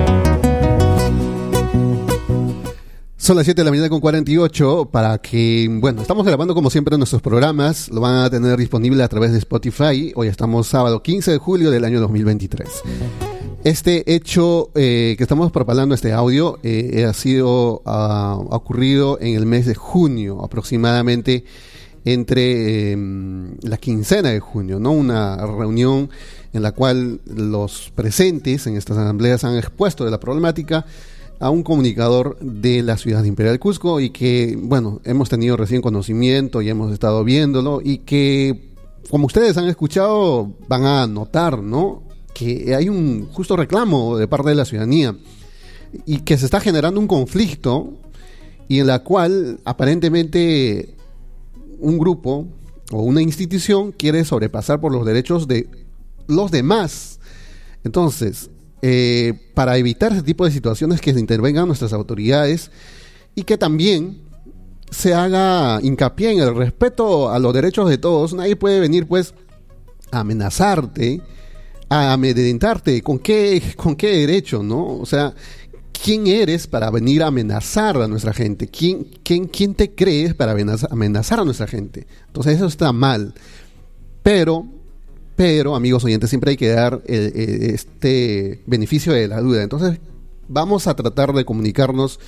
Son 3.30 3.38
las 3.38 3.46
7 3.46 3.62
de 3.62 3.66
la 3.66 3.70
mañana 3.70 3.90
con 3.90 4.00
48 4.00 4.90
para 4.92 5.20
que, 5.20 5.68
bueno, 5.70 6.02
estamos 6.02 6.26
grabando 6.26 6.56
como 6.56 6.72
siempre 6.72 6.98
nuestros 6.98 7.22
programas, 7.22 7.88
lo 7.90 8.02
van 8.02 8.24
a 8.24 8.30
tener 8.32 8.58
disponible 8.58 9.04
a 9.04 9.08
través 9.08 9.34
de 9.34 9.38
Spotify. 9.38 10.12
Hoy 10.16 10.28
estamos 10.30 10.66
sábado 10.66 11.04
15 11.04 11.34
de 11.34 11.38
julio 11.38 11.70
del 11.70 11.86
año 11.86 12.00
2023. 12.00 12.68
Este 13.64 14.16
hecho 14.16 14.72
eh, 14.74 15.14
que 15.16 15.24
estamos 15.24 15.52
propagando, 15.52 15.94
este 15.94 16.12
audio, 16.12 16.58
eh, 16.64 17.06
ha 17.08 17.14
sido, 17.14 17.84
ah, 17.86 18.32
ha 18.50 18.56
ocurrido 18.56 19.20
en 19.22 19.36
el 19.36 19.46
mes 19.46 19.68
de 19.68 19.76
junio, 19.76 20.44
aproximadamente 20.44 21.44
entre 22.06 22.94
eh, 22.94 22.98
la 23.62 23.78
quincena 23.78 24.30
de 24.30 24.40
junio, 24.40 24.80
¿no? 24.80 24.92
Una 24.92 25.38
reunión 25.46 26.10
en 26.52 26.64
la 26.64 26.72
cual 26.72 27.22
los 27.28 27.92
presentes 27.94 28.66
en 28.66 28.76
estas 28.76 28.98
asambleas 28.98 29.44
han 29.44 29.56
expuesto 29.56 30.04
de 30.04 30.10
la 30.10 30.20
problemática 30.20 30.88
a 31.40 31.50
un 31.50 31.64
comunicador 31.64 32.38
de 32.40 32.84
la 32.84 32.98
ciudad 32.98 33.22
de 33.22 33.30
Imperial 33.30 33.60
Cusco 33.60 34.00
y 34.00 34.10
que, 34.10 34.58
bueno, 34.62 35.00
hemos 35.06 35.30
tenido 35.30 35.56
recién 35.56 35.82
conocimiento 35.82 36.62
y 36.62 36.70
hemos 36.70 36.92
estado 36.92 37.24
viéndolo 37.24 37.82
y 37.84 38.00
que, 38.00 38.74
como 39.10 39.28
ustedes 39.28 39.58
han 39.58 39.68
escuchado, 39.68 40.52
van 40.68 40.86
a 40.86 41.08
notar, 41.08 41.62
¿no? 41.64 42.04
Que 42.34 42.76
hay 42.76 42.90
un 42.90 43.30
justo 43.32 43.56
reclamo 43.56 44.18
de 44.18 44.28
parte 44.28 44.50
de 44.50 44.56
la 44.56 44.66
ciudadanía 44.66 45.16
y 46.06 46.20
que 46.20 46.38
se 46.38 46.46
está 46.46 46.60
generando 46.60 47.00
un 47.00 47.08
conflicto 47.08 47.94
y 48.68 48.80
en 48.80 48.88
la 48.88 49.00
cual 49.00 49.60
aparentemente 49.64 50.96
un 51.80 51.98
grupo 51.98 52.48
o 52.92 53.02
una 53.02 53.22
institución 53.22 53.94
quiere 53.94 54.26
sobrepasar 54.26 54.82
por 54.82 54.92
los 54.92 55.06
derechos 55.06 55.48
de 55.48 55.70
los 56.28 56.52
demás. 56.52 57.20
Entonces, 57.84 58.50
eh, 58.82 59.34
para 59.54 59.78
evitar 59.78 60.12
ese 60.14 60.24
tipo 60.24 60.46
de 60.46 60.52
situaciones 60.52 61.02
que 61.02 61.12
intervengan 61.12 61.68
nuestras 61.68 61.94
autoridades 61.94 62.72
y 63.36 63.44
que 63.44 63.58
también 63.58 64.22
se 64.92 65.14
haga 65.14 65.80
hincapié 65.84 66.32
en 66.32 66.40
el 66.40 66.56
respeto 66.56 67.30
a 67.30 67.40
los 67.40 67.54
derechos 67.54 67.90
de 67.90 67.98
todos, 67.98 68.34
nadie 68.34 68.56
puede 68.56 68.80
venir 68.80 69.06
pues 69.08 69.34
a 70.12 70.22
amenazarte, 70.22 71.22
a 71.90 72.14
amedrentarte, 72.14 73.02
¿con 73.02 73.20
qué, 73.20 73.62
con 73.76 73.96
qué 73.96 74.18
derecho, 74.18 74.64
no? 74.64 74.98
O 74.98 75.06
sea, 75.06 75.34
¿quién 75.92 76.26
eres 76.28 76.66
para 76.66 76.90
venir 76.90 77.22
a 77.22 77.28
amenazar 77.28 78.02
a 78.02 78.08
nuestra 78.08 78.34
gente? 78.34 78.68
¿Quién, 78.68 79.08
quién, 79.24 79.46
quién 79.48 79.76
te 79.76 79.94
crees 79.94 80.34
para 80.34 80.54
amenaza- 80.54 80.88
amenazar 80.90 81.40
a 81.40 81.46
nuestra 81.46 81.68
gente? 81.68 82.08
Entonces 82.28 82.56
eso 82.56 82.66
está 82.66 82.92
mal. 82.92 83.34
Pero, 84.24 84.66
pero, 85.40 85.74
amigos 85.74 86.04
oyentes, 86.04 86.30
siempre 86.30 86.52
hay 86.52 86.58
que 86.58 86.68
dar 86.68 87.02
eh, 87.08 87.32
eh, 87.34 87.72
este 87.74 88.62
beneficio 88.66 89.14
de 89.14 89.30
la 89.30 89.40
duda. 89.40 89.64
Entonces, 89.64 89.98
vamos 90.50 90.86
a 90.86 90.98
tratar 90.98 91.32
de 91.32 91.46
comunicarnos 91.46 92.20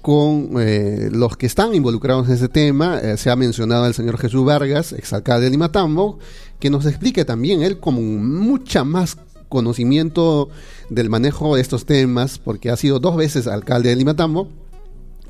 con 0.00 0.50
eh, 0.60 1.08
los 1.10 1.36
que 1.36 1.46
están 1.46 1.74
involucrados 1.74 2.28
en 2.28 2.34
ese 2.34 2.46
tema. 2.46 3.00
Se 3.16 3.30
ha 3.30 3.34
mencionado 3.34 3.82
al 3.82 3.94
señor 3.94 4.16
Jesús 4.16 4.44
Vargas, 4.44 4.92
exalcalde 4.92 5.46
de 5.46 5.50
Limatambo, 5.50 6.20
que 6.60 6.70
nos 6.70 6.86
explique 6.86 7.24
también 7.24 7.64
él 7.64 7.80
con 7.80 7.96
mucha 7.96 8.84
más 8.84 9.16
conocimiento 9.48 10.48
del 10.88 11.10
manejo 11.10 11.56
de 11.56 11.62
estos 11.62 11.84
temas, 11.84 12.38
porque 12.38 12.70
ha 12.70 12.76
sido 12.76 13.00
dos 13.00 13.16
veces 13.16 13.48
alcalde 13.48 13.88
de 13.88 13.96
Limatambo, 13.96 14.50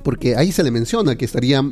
porque 0.02 0.36
ahí 0.36 0.52
se 0.52 0.62
le 0.62 0.70
menciona 0.70 1.16
que 1.16 1.24
estaría 1.24 1.64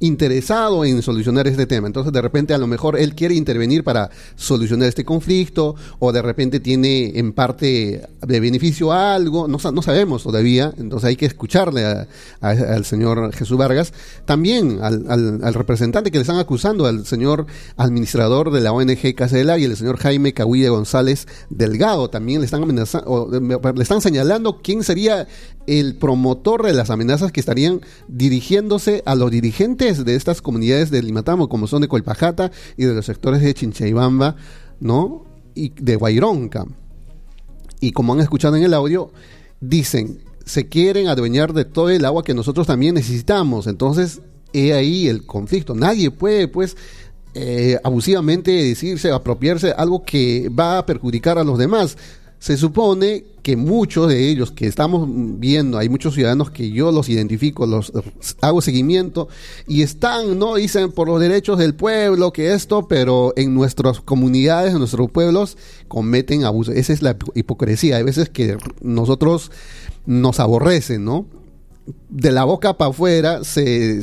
interesado 0.00 0.84
en 0.84 1.02
solucionar 1.02 1.46
este 1.46 1.66
tema. 1.66 1.86
Entonces, 1.86 2.12
de 2.12 2.20
repente, 2.22 2.54
a 2.54 2.58
lo 2.58 2.66
mejor 2.66 2.98
él 2.98 3.14
quiere 3.14 3.34
intervenir 3.34 3.84
para 3.84 4.10
solucionar 4.34 4.88
este 4.88 5.04
conflicto, 5.04 5.74
o 5.98 6.10
de 6.12 6.22
repente 6.22 6.58
tiene 6.60 7.12
en 7.18 7.32
parte 7.32 8.02
de 8.26 8.40
beneficio 8.40 8.92
algo, 8.92 9.46
no, 9.46 9.58
sa- 9.58 9.72
no 9.72 9.82
sabemos 9.82 10.22
todavía. 10.22 10.72
Entonces, 10.78 11.08
hay 11.08 11.16
que 11.16 11.26
escucharle 11.26 11.84
a- 11.84 12.06
al 12.40 12.84
señor 12.84 13.32
Jesús 13.34 13.56
Vargas, 13.58 13.92
también 14.24 14.78
al, 14.82 15.04
al- 15.08 15.40
al 15.44 15.54
representante 15.54 16.10
que 16.10 16.18
le 16.18 16.22
están 16.22 16.38
acusando, 16.38 16.86
al 16.86 17.06
señor 17.06 17.46
administrador 17.76 18.50
de 18.50 18.60
la 18.60 18.72
ONG 18.72 19.14
del 19.30 19.50
Águila, 19.50 19.70
el 19.72 19.76
señor 19.76 19.98
Jaime 19.98 20.32
Cahuilla 20.32 20.70
González 20.70 21.26
Delgado, 21.50 22.08
también 22.10 22.40
le 22.40 22.46
están 22.46 22.62
amenazando, 22.62 23.28
le 23.30 23.82
están 23.82 24.00
señalando 24.00 24.60
quién 24.62 24.82
sería 24.82 25.28
el 25.70 25.94
promotor 25.94 26.64
de 26.64 26.72
las 26.72 26.90
amenazas 26.90 27.30
que 27.30 27.38
estarían 27.38 27.80
dirigiéndose 28.08 29.04
a 29.06 29.14
los 29.14 29.30
dirigentes 29.30 30.04
de 30.04 30.16
estas 30.16 30.42
comunidades 30.42 30.90
de 30.90 31.00
Limatamo, 31.00 31.48
como 31.48 31.68
son 31.68 31.82
de 31.82 31.88
Colpajata 31.88 32.50
y 32.76 32.86
de 32.86 32.94
los 32.94 33.06
sectores 33.06 33.40
de 33.40 33.54
Chinchaibamba, 33.54 34.34
¿no? 34.80 35.24
Y 35.54 35.70
de 35.80 35.94
Guaironca. 35.94 36.66
Y 37.78 37.92
como 37.92 38.14
han 38.14 38.20
escuchado 38.20 38.56
en 38.56 38.64
el 38.64 38.74
audio, 38.74 39.12
dicen, 39.60 40.18
se 40.44 40.68
quieren 40.68 41.06
adueñar 41.06 41.52
de 41.52 41.64
todo 41.64 41.88
el 41.90 42.04
agua 42.04 42.24
que 42.24 42.34
nosotros 42.34 42.66
también 42.66 42.96
necesitamos. 42.96 43.68
Entonces, 43.68 44.22
he 44.52 44.72
ahí 44.72 45.06
el 45.06 45.24
conflicto. 45.24 45.76
Nadie 45.76 46.10
puede, 46.10 46.48
pues, 46.48 46.76
eh, 47.34 47.78
abusivamente 47.84 48.50
decirse, 48.50 49.12
apropiarse 49.12 49.70
algo 49.70 50.02
que 50.02 50.48
va 50.48 50.78
a 50.78 50.86
perjudicar 50.86 51.38
a 51.38 51.44
los 51.44 51.58
demás. 51.58 51.96
Se 52.40 52.56
supone 52.56 53.24
que 53.42 53.54
muchos 53.54 54.08
de 54.08 54.30
ellos 54.30 54.50
que 54.50 54.66
estamos 54.66 55.06
viendo, 55.38 55.76
hay 55.76 55.90
muchos 55.90 56.14
ciudadanos 56.14 56.50
que 56.50 56.70
yo 56.70 56.90
los 56.90 57.10
identifico, 57.10 57.66
los 57.66 57.92
hago 58.40 58.62
seguimiento 58.62 59.28
y 59.68 59.82
están, 59.82 60.38
¿no? 60.38 60.54
Dicen 60.54 60.90
por 60.90 61.08
los 61.08 61.20
derechos 61.20 61.58
del 61.58 61.74
pueblo, 61.74 62.32
que 62.32 62.54
esto, 62.54 62.88
pero 62.88 63.34
en 63.36 63.54
nuestras 63.54 64.00
comunidades, 64.00 64.72
en 64.72 64.78
nuestros 64.78 65.10
pueblos, 65.10 65.58
cometen 65.86 66.44
abusos. 66.44 66.74
Esa 66.74 66.94
es 66.94 67.02
la 67.02 67.14
hipocresía. 67.34 67.96
Hay 67.96 68.04
veces 68.04 68.30
que 68.30 68.56
nosotros 68.80 69.52
nos 70.06 70.40
aborrecen, 70.40 71.04
¿no? 71.04 71.26
De 72.08 72.32
la 72.32 72.44
boca 72.44 72.78
para 72.78 72.90
afuera 72.90 73.44
se 73.44 74.00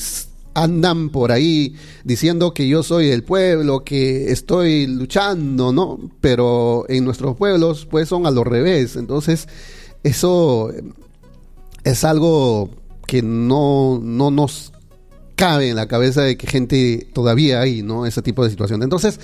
andan 0.57 1.09
por 1.09 1.31
ahí 1.31 1.75
diciendo 2.03 2.53
que 2.53 2.67
yo 2.67 2.81
soy 2.81 3.09
el 3.09 3.23
pueblo, 3.23 3.83
que 3.83 4.31
estoy 4.31 4.87
luchando, 4.87 5.71
¿no? 5.71 5.99
Pero 6.19 6.85
en 6.89 7.05
nuestros 7.05 7.37
pueblos, 7.37 7.85
pues 7.85 8.09
son 8.09 8.25
a 8.25 8.31
lo 8.31 8.43
revés. 8.43 8.95
Entonces, 8.95 9.47
eso 10.03 10.71
es 11.83 12.03
algo 12.03 12.71
que 13.05 13.21
no, 13.21 13.99
no 14.01 14.31
nos 14.31 14.73
cabe 15.35 15.69
en 15.69 15.75
la 15.75 15.87
cabeza 15.87 16.23
de 16.23 16.37
que 16.37 16.47
gente 16.47 17.07
todavía 17.13 17.61
hay, 17.61 17.83
¿no? 17.83 18.07
Ese 18.07 18.23
tipo 18.23 18.43
de 18.43 18.49
situación. 18.49 18.81
Entonces, 18.81 19.19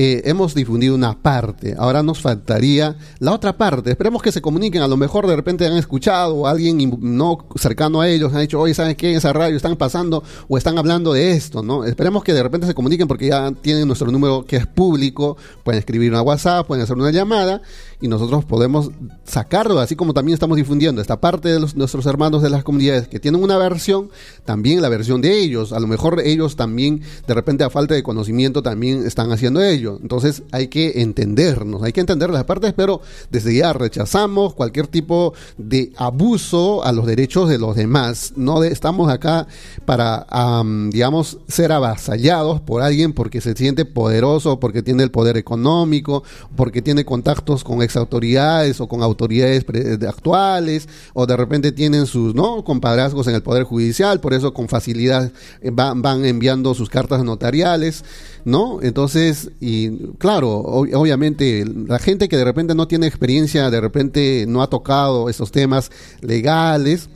eh, 0.00 0.22
hemos 0.30 0.54
difundido 0.54 0.94
una 0.94 1.20
parte, 1.20 1.74
ahora 1.76 2.04
nos 2.04 2.20
faltaría 2.20 2.94
la 3.18 3.32
otra 3.32 3.58
parte. 3.58 3.90
Esperemos 3.90 4.22
que 4.22 4.30
se 4.30 4.40
comuniquen, 4.40 4.80
a 4.80 4.86
lo 4.86 4.96
mejor 4.96 5.26
de 5.26 5.34
repente 5.34 5.66
han 5.66 5.76
escuchado 5.76 6.36
o 6.36 6.46
alguien 6.46 6.96
no 7.00 7.48
cercano 7.56 8.00
a 8.00 8.08
ellos 8.08 8.32
han 8.32 8.42
dicho, 8.42 8.60
oye, 8.60 8.74
¿sabes 8.74 8.94
qué? 8.94 9.10
En 9.10 9.16
esa 9.16 9.32
radio 9.32 9.56
están 9.56 9.74
pasando 9.74 10.22
o 10.46 10.56
están 10.56 10.78
hablando 10.78 11.12
de 11.12 11.32
esto, 11.32 11.64
¿no? 11.64 11.84
Esperemos 11.84 12.22
que 12.22 12.32
de 12.32 12.44
repente 12.44 12.68
se 12.68 12.74
comuniquen 12.74 13.08
porque 13.08 13.26
ya 13.26 13.50
tienen 13.60 13.88
nuestro 13.88 14.12
número 14.12 14.44
que 14.44 14.54
es 14.54 14.68
público, 14.68 15.36
pueden 15.64 15.80
escribir 15.80 16.12
una 16.12 16.22
WhatsApp, 16.22 16.68
pueden 16.68 16.84
hacer 16.84 16.96
una 16.96 17.10
llamada 17.10 17.60
y 18.00 18.06
nosotros 18.06 18.44
podemos 18.44 18.92
sacarlo, 19.24 19.80
así 19.80 19.96
como 19.96 20.14
también 20.14 20.34
estamos 20.34 20.56
difundiendo 20.56 21.02
esta 21.02 21.20
parte 21.20 21.48
de 21.48 21.58
nuestros 21.74 22.06
hermanos 22.06 22.40
de 22.40 22.50
las 22.50 22.62
comunidades 22.62 23.08
que 23.08 23.18
tienen 23.18 23.42
una 23.42 23.58
versión, 23.58 24.10
también 24.44 24.80
la 24.80 24.90
versión 24.90 25.20
de 25.20 25.40
ellos. 25.40 25.72
A 25.72 25.80
lo 25.80 25.88
mejor 25.88 26.20
ellos 26.24 26.54
también, 26.54 27.02
de 27.26 27.34
repente 27.34 27.64
a 27.64 27.70
falta 27.70 27.94
de 27.94 28.04
conocimiento, 28.04 28.62
también 28.62 29.04
están 29.04 29.32
haciendo 29.32 29.60
ellos. 29.60 29.87
Entonces 30.02 30.42
hay 30.52 30.68
que 30.68 31.00
entendernos, 31.00 31.82
hay 31.82 31.92
que 31.92 32.00
entender 32.00 32.30
las 32.30 32.44
partes, 32.44 32.74
pero 32.76 33.00
desde 33.30 33.54
ya 33.56 33.72
rechazamos 33.72 34.54
cualquier 34.54 34.86
tipo 34.86 35.34
de 35.56 35.92
abuso 35.96 36.84
a 36.84 36.92
los 36.92 37.06
derechos 37.06 37.48
de 37.48 37.58
los 37.58 37.76
demás. 37.76 38.32
No 38.36 38.62
estamos 38.64 39.10
acá 39.10 39.46
para, 39.84 40.26
am, 40.28 40.90
digamos, 40.90 41.38
ser 41.48 41.72
avasallados 41.72 42.60
por 42.60 42.82
alguien 42.82 43.12
porque 43.12 43.40
se 43.40 43.54
siente 43.54 43.84
poderoso, 43.84 44.60
porque 44.60 44.82
tiene 44.82 45.02
el 45.02 45.10
poder 45.10 45.36
económico, 45.36 46.22
porque 46.56 46.82
tiene 46.82 47.04
contactos 47.04 47.64
con 47.64 47.82
exautoridades 47.82 48.80
o 48.80 48.88
con 48.88 49.02
autoridades 49.02 49.64
actuales, 50.06 50.88
o 51.14 51.26
de 51.26 51.36
repente 51.36 51.72
tienen 51.72 52.06
sus 52.06 52.34
no 52.34 52.64
compadrazgos 52.64 53.26
en 53.28 53.34
el 53.34 53.42
poder 53.42 53.64
judicial, 53.64 54.20
por 54.20 54.34
eso 54.34 54.52
con 54.52 54.68
facilidad 54.68 55.32
eh, 55.60 55.70
van, 55.72 56.02
van 56.02 56.24
enviando 56.24 56.74
sus 56.74 56.88
cartas 56.88 57.24
notariales, 57.24 58.04
¿no? 58.44 58.80
Entonces, 58.82 59.50
y 59.60 59.90
claro, 60.18 60.62
ob- 60.62 60.94
obviamente 60.94 61.64
la 61.86 61.98
gente 61.98 62.28
que 62.28 62.36
de 62.36 62.44
repente 62.44 62.74
no 62.74 62.88
tiene 62.88 63.06
experiencia, 63.06 63.70
de 63.70 63.80
repente 63.80 64.44
no 64.48 64.62
ha 64.62 64.70
tocado 64.70 65.28
estos 65.28 65.50
temas 65.52 65.90
legales, 66.20 67.08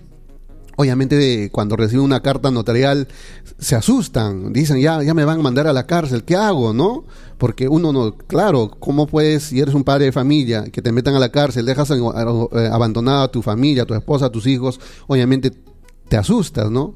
Obviamente 0.75 1.17
de- 1.17 1.51
cuando 1.53 1.77
reciben 1.77 2.03
una 2.03 2.23
carta 2.23 2.51
notarial 2.51 3.07
se 3.59 3.77
asustan, 3.77 4.55
dicen 4.55 4.81
ya, 4.81 5.03
ya 5.03 5.13
me 5.13 5.27
van 5.27 5.41
a 5.41 5.43
mandar 5.43 5.67
a 5.67 5.73
la 5.75 5.87
cárcel, 5.87 6.25
¿qué 6.25 6.35
hago? 6.35 6.73
¿No? 6.73 7.05
Porque 7.37 7.69
uno 7.69 7.93
no, 7.93 8.17
claro, 8.17 8.71
¿cómo 8.81 9.07
puedes, 9.07 9.43
si 9.45 9.61
eres 9.61 9.75
un 9.75 9.85
padre 9.85 10.07
de 10.07 10.13
familia, 10.13 10.65
que 10.65 10.81
te 10.81 10.91
metan 10.91 11.15
a 11.15 11.19
la 11.19 11.29
cárcel, 11.29 11.67
dejas 11.67 11.91
abandonada 11.91 13.25
a 13.25 13.29
tu 13.31 13.43
familia, 13.43 13.83
a 13.83 13.87
tu 13.87 13.93
esposa, 13.95 14.27
a 14.27 14.31
tus 14.33 14.47
hijos, 14.47 14.81
obviamente 15.07 15.53
te 16.09 16.17
asustas, 16.17 16.71
¿no? 16.71 16.95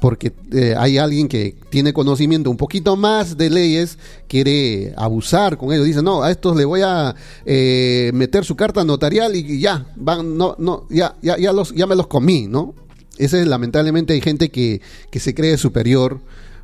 Porque 0.00 0.32
eh, 0.52 0.74
hay 0.76 0.98
alguien 0.98 1.28
que 1.28 1.54
tiene 1.68 1.92
conocimiento 1.92 2.50
un 2.50 2.56
poquito 2.56 2.96
más 2.96 3.36
de 3.36 3.50
leyes, 3.50 3.98
quiere 4.28 4.94
abusar 4.96 5.58
con 5.58 5.72
ellos, 5.72 5.84
dice, 5.84 6.02
no, 6.02 6.22
a 6.22 6.30
estos 6.30 6.56
le 6.56 6.64
voy 6.64 6.80
a 6.82 7.14
eh, 7.44 8.10
meter 8.14 8.44
su 8.44 8.56
carta 8.56 8.82
notarial 8.84 9.36
y 9.36 9.60
ya, 9.60 9.86
van, 9.96 10.38
no, 10.38 10.56
no, 10.58 10.86
ya, 10.88 11.16
ya, 11.20 11.36
ya, 11.36 11.52
los, 11.52 11.74
ya 11.74 11.86
me 11.86 11.96
los 11.96 12.06
comí, 12.06 12.46
¿no? 12.46 12.74
Ese 13.18 13.44
lamentablemente 13.44 14.14
hay 14.14 14.22
gente 14.22 14.50
que, 14.50 14.80
que 15.10 15.20
se 15.20 15.34
cree 15.34 15.58
superior. 15.58 16.20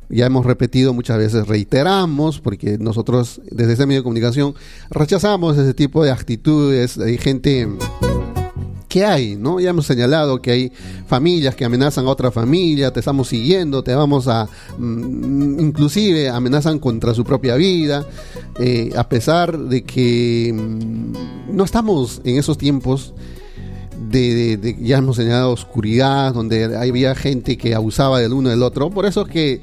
Ya 0.09 0.25
hemos 0.25 0.45
repetido 0.45 0.93
muchas 0.93 1.17
veces, 1.17 1.47
reiteramos, 1.47 2.39
porque 2.39 2.77
nosotros 2.77 3.41
desde 3.51 3.73
este 3.73 3.85
medio 3.85 3.99
de 3.99 4.03
comunicación 4.03 4.55
rechazamos 4.89 5.57
ese 5.57 5.73
tipo 5.73 6.03
de 6.03 6.11
actitudes. 6.11 6.97
Hay 6.97 7.17
gente 7.17 7.67
hay, 9.05 9.35
¿no? 9.35 9.59
Ya 9.59 9.69
hemos 9.71 9.85
señalado 9.85 10.41
que 10.41 10.51
hay 10.51 10.71
familias 11.07 11.55
que 11.55 11.65
amenazan 11.65 12.05
a 12.05 12.09
otra 12.09 12.31
familia, 12.31 12.91
te 12.91 12.99
estamos 12.99 13.27
siguiendo, 13.27 13.83
te 13.83 13.93
vamos 13.95 14.27
a, 14.27 14.47
mm, 14.77 15.59
inclusive 15.59 16.29
amenazan 16.29 16.79
contra 16.79 17.13
su 17.13 17.23
propia 17.23 17.55
vida, 17.55 18.05
eh, 18.59 18.91
a 18.97 19.07
pesar 19.09 19.57
de 19.57 19.83
que 19.83 20.53
mm, 20.53 21.55
no 21.55 21.63
estamos 21.63 22.21
en 22.23 22.37
esos 22.37 22.57
tiempos 22.57 23.13
de- 24.09 24.57
de- 24.57 24.77
ya 24.81 24.97
hemos 24.99 25.15
señalado 25.17 25.51
oscuridad, 25.51 26.33
donde 26.33 26.75
había 26.77 27.13
gente 27.15 27.57
que 27.57 27.75
abusaba 27.75 28.19
del 28.19 28.33
uno 28.33 28.49
del 28.49 28.63
otro. 28.63 28.89
Por 28.89 29.05
eso 29.05 29.23
es 29.23 29.27
que 29.29 29.61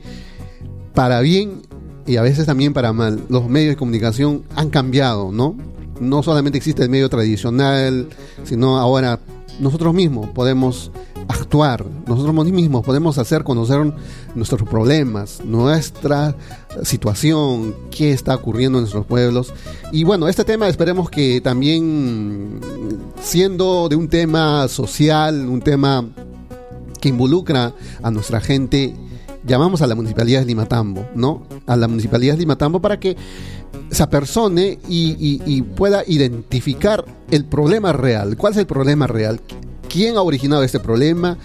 para 0.95 1.21
bien 1.21 1.63
y 2.07 2.17
a 2.17 2.23
veces 2.23 2.45
también 2.47 2.75
para 2.75 2.93
mal, 2.93 3.21
los 3.31 3.49
medios 3.49 3.71
de 3.71 3.77
comunicación 3.77 4.43
han 4.55 4.69
cambiado, 4.71 5.33
¿no? 5.33 5.57
No 6.01 6.23
solamente 6.23 6.59
existe 6.59 6.83
el 6.83 6.91
medio 6.91 7.09
tradicional, 7.09 8.09
sino 8.45 8.79
ahora 8.79 9.21
nosotros 9.61 9.95
mismos 9.95 10.29
podemos 10.31 10.91
actuar, 11.29 11.87
nosotros 12.07 12.35
mismos 12.47 12.85
podemos 12.85 13.19
hacer 13.19 13.45
conocer 13.45 13.93
nuestros 14.35 14.69
problemas, 14.69 15.41
nuestra 15.45 16.37
situación, 16.83 17.75
qué 17.91 18.13
está 18.13 18.35
ocurriendo 18.35 18.79
en 18.79 18.83
nuestros 18.83 19.07
pueblos. 19.07 19.53
Y 19.93 20.05
bueno, 20.05 20.29
este 20.29 20.45
tema 20.45 20.69
esperemos 20.69 21.09
que 21.11 21.41
también, 21.41 22.61
siendo 23.23 23.89
de 23.89 23.97
un 23.97 24.09
tema 24.09 24.69
social, 24.69 25.49
un 25.49 25.61
tema 25.61 26.07
que 27.01 27.09
involucra 27.09 27.75
a 28.03 28.11
nuestra 28.11 28.41
gente, 28.41 28.95
llamamos 29.45 29.83
a 29.83 29.87
la 29.87 29.95
municipalidad 29.95 30.41
de 30.41 30.47
Limatambo, 30.47 31.07
¿no? 31.15 31.47
A 31.67 31.77
la 31.77 31.89
municipalidad 31.89 32.35
de 32.35 32.41
Limatambo 32.41 32.81
para 32.81 32.99
que 32.99 33.17
se 33.95 34.03
apersone 34.03 34.79
y, 34.89 35.63
pueda 35.77 36.03
identificar 36.07 37.05
el 37.31 37.45
problema 37.45 37.93
real. 37.93 38.37
¿Cuál 38.37 38.53
es 38.53 38.59
el 38.59 38.67
problema 38.67 39.07
real? 39.07 39.41
¿Quién 39.89 40.17
ha 40.17 40.23
originado 40.23 40.63
este 40.63 40.81
problema? 40.81 41.39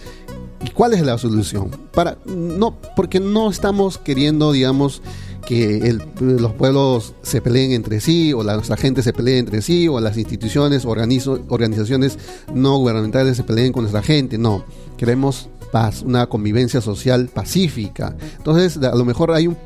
¿Y 0.66 0.72
cuál 0.72 0.94
es 0.94 1.02
la 1.02 1.18
solución? 1.18 1.70
Para, 1.94 2.18
no, 2.26 2.78
porque 2.96 3.20
no 3.20 3.50
estamos 3.50 3.98
queriendo, 3.98 4.52
digamos, 4.52 5.02
que 5.46 5.98
los 6.20 6.54
pueblos 6.54 7.14
se 7.22 7.42
peleen 7.42 7.72
entre 7.72 8.02
sí, 8.02 8.34
o 8.34 8.44
la, 8.44 8.62
gente 8.78 9.02
se 9.02 9.14
pelee 9.14 9.38
entre 9.38 9.62
sí, 9.62 9.88
o 9.88 10.00
las 10.00 10.18
instituciones, 10.18 10.86
organizo- 10.86 11.44
organizaciones 11.50 12.20
no 12.54 12.78
gubernamentales 12.78 13.38
se 13.38 13.44
peleen 13.44 13.72
con 13.72 13.84
nuestra 13.84 14.02
gente. 14.02 14.38
No, 14.38 14.66
queremos 14.98 15.50
paz, 15.72 16.02
una 16.02 16.28
convivencia 16.28 16.82
social 16.82 17.30
pacífica. 17.34 18.16
Entonces, 18.38 18.78
a 18.78 18.96
lo 18.96 19.06
mejor 19.06 19.32
hay 19.32 19.48
un 19.48 19.58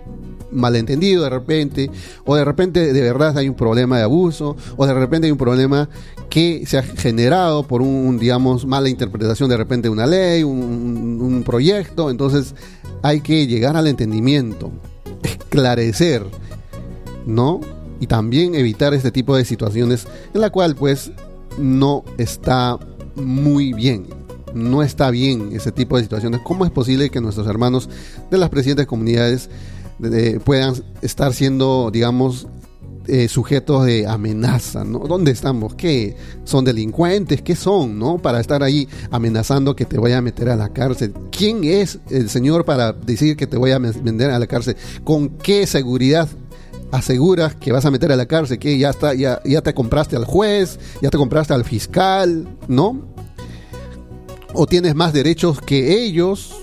malentendido 0.54 1.24
de 1.24 1.30
repente, 1.30 1.90
o 2.26 2.36
de 2.36 2.46
repente 2.46 2.94
de 2.94 3.02
verdad 3.02 3.38
hay 3.38 3.50
un 3.50 3.56
problema 3.56 3.98
de 3.98 4.04
abuso, 4.04 4.56
o 4.78 4.86
de 4.86 4.94
repente 4.94 5.28
hay 5.28 5.32
un 5.32 5.38
problema 5.38 5.90
que 6.30 6.66
se 6.66 6.78
ha 6.78 6.84
generado 6.84 7.64
por 7.64 7.82
un, 7.82 8.18
digamos, 8.18 8.66
mala 8.66 8.90
interpretación 8.90 9.50
de 9.50 9.58
repente 9.58 9.88
de 9.88 9.92
una 9.92 10.08
ley, 10.08 10.44
un, 10.44 11.44
proyecto, 11.46 12.10
entonces 12.10 12.56
hay 13.02 13.22
que 13.22 13.48
llegar 13.48 13.76
al 13.76 13.88
entendimiento, 13.88 14.72
esclarecer, 15.24 16.26
¿no? 17.26 17.60
Y 18.00 18.08
también 18.08 18.56
evitar 18.56 18.94
este 18.94 19.12
tipo 19.12 19.36
de 19.36 19.46
situaciones 19.46 20.08
en 20.34 20.42
la 20.42 20.50
cual 20.50 20.76
pues 20.76 21.12
no 21.58 22.04
está 22.18 22.80
muy 23.16 23.74
bien. 23.74 24.08
No 24.54 24.84
está 24.84 25.10
bien 25.10 25.50
ese 25.54 25.72
tipo 25.72 25.98
de 25.98 26.04
situaciones. 26.04 26.42
¿Cómo 26.44 26.66
es 26.66 26.72
posible 26.72 27.10
que 27.10 27.22
nuestros 27.22 27.48
hermanos 27.48 27.90
de 28.30 28.38
las 28.38 28.50
presentes 28.50 28.86
comunidades 28.86 29.50
de- 30.00 30.40
puedan 30.40 30.76
estar 31.02 31.34
siendo, 31.34 31.90
digamos, 31.92 32.48
eh, 33.06 33.28
sujetos 33.28 33.86
de 33.86 34.08
amenaza, 34.08 34.86
¿no? 34.86 35.00
¿Dónde 35.00 35.32
estamos? 35.32 35.76
¿Qué? 35.76 36.16
¿Son 36.46 36.64
delincuentes? 36.64 37.42
¿Qué 37.42 37.54
son, 37.54 38.00
no? 38.00 38.18
Para 38.18 38.40
estar 38.40 38.64
ahí 38.64 38.88
amenazando 39.12 39.76
que 39.76 39.84
te 39.84 39.98
vaya 39.98 40.20
a 40.20 40.22
meter 40.22 40.48
a 40.50 40.56
la 40.56 40.70
cárcel. 40.70 41.14
¿Quién 41.30 41.66
es 41.66 42.00
el 42.10 42.30
señor 42.30 42.64
para 42.64 42.94
decir 42.94 43.36
que 43.36 43.46
te 43.46 43.58
voy 43.58 43.72
a 43.72 43.80
meter 43.80 44.30
a 44.32 44.40
la 44.40 44.48
cárcel? 44.48 44.78
¿Con 45.04 45.30
qué 45.32 45.68
seguridad 45.68 46.30
aseguras 46.92 47.56
que 47.56 47.74
vas 47.74 47.84
a 47.84 47.92
meter 47.92 48.10
a 48.12 48.16
la 48.16 48.26
cárcel? 48.26 48.58
Que 48.58 48.78
ya 48.78 48.92
está, 48.92 49.14
ya, 49.14 49.42
ya 49.44 49.62
te 49.62 49.74
compraste 49.74 50.16
al 50.16 50.24
juez, 50.24 50.80
ya 51.02 51.10
te 51.10 51.18
compraste 51.18 51.54
al 51.54 51.66
fiscal, 51.66 52.48
¿no? 52.70 53.02
O 54.54 54.66
tienes 54.66 54.96
más 54.96 55.12
derechos 55.12 55.60
que 55.60 56.04
ellos, 56.06 56.56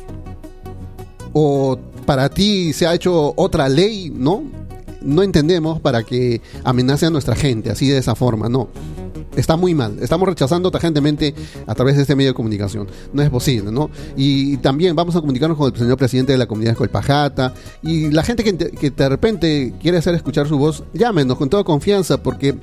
o 1.35 1.79
para 2.11 2.29
ti 2.29 2.73
se 2.73 2.89
ha 2.89 2.95
hecho 2.95 3.35
otra 3.37 3.69
ley, 3.69 4.13
¿no? 4.13 4.43
No 5.01 5.23
entendemos 5.23 5.79
para 5.79 6.03
que 6.03 6.41
amenace 6.65 7.07
a 7.07 7.11
nuestra 7.11 7.37
gente 7.37 7.71
así 7.71 7.89
de 7.89 7.99
esa 7.99 8.17
forma, 8.17 8.49
no. 8.49 8.69
Está 9.37 9.57
muy 9.57 9.77
mal. 9.77 9.97
Estamos 10.01 10.29
rechazando 10.29 10.73
tajantemente 10.73 11.37
a 11.69 11.75
través 11.77 11.95
de 11.95 12.03
este 12.03 12.17
medio 12.17 12.31
de 12.31 12.35
comunicación. 12.35 12.89
No 13.13 13.23
es 13.23 13.31
posible, 13.31 13.71
¿no? 13.71 13.91
Y 14.17 14.57
también 14.57 14.97
vamos 14.97 15.15
a 15.15 15.21
comunicarnos 15.21 15.57
con 15.57 15.73
el 15.73 15.79
señor 15.79 15.99
presidente 15.99 16.33
de 16.33 16.39
la 16.39 16.47
comunidad 16.47 16.73
de 16.73 16.79
Colpajata. 16.79 17.55
Y 17.81 18.11
la 18.11 18.25
gente 18.25 18.43
que, 18.43 18.57
que 18.57 18.91
de 18.91 19.09
repente 19.09 19.75
quiere 19.81 19.99
hacer 19.99 20.17
escuchar 20.17 20.49
su 20.49 20.59
voz, 20.59 20.83
llámenos 20.93 21.39
con 21.39 21.49
toda 21.49 21.63
confianza 21.63 22.21
porque 22.21 22.59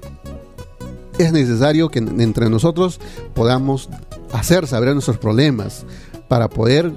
es 1.19 1.31
necesario 1.31 1.88
que 1.88 1.99
entre 1.99 2.49
nosotros 2.49 2.99
podamos 3.33 3.88
hacer 4.33 4.67
saber 4.67 4.91
nuestros 4.91 5.17
problemas 5.17 5.86
para 6.27 6.49
poder 6.49 6.91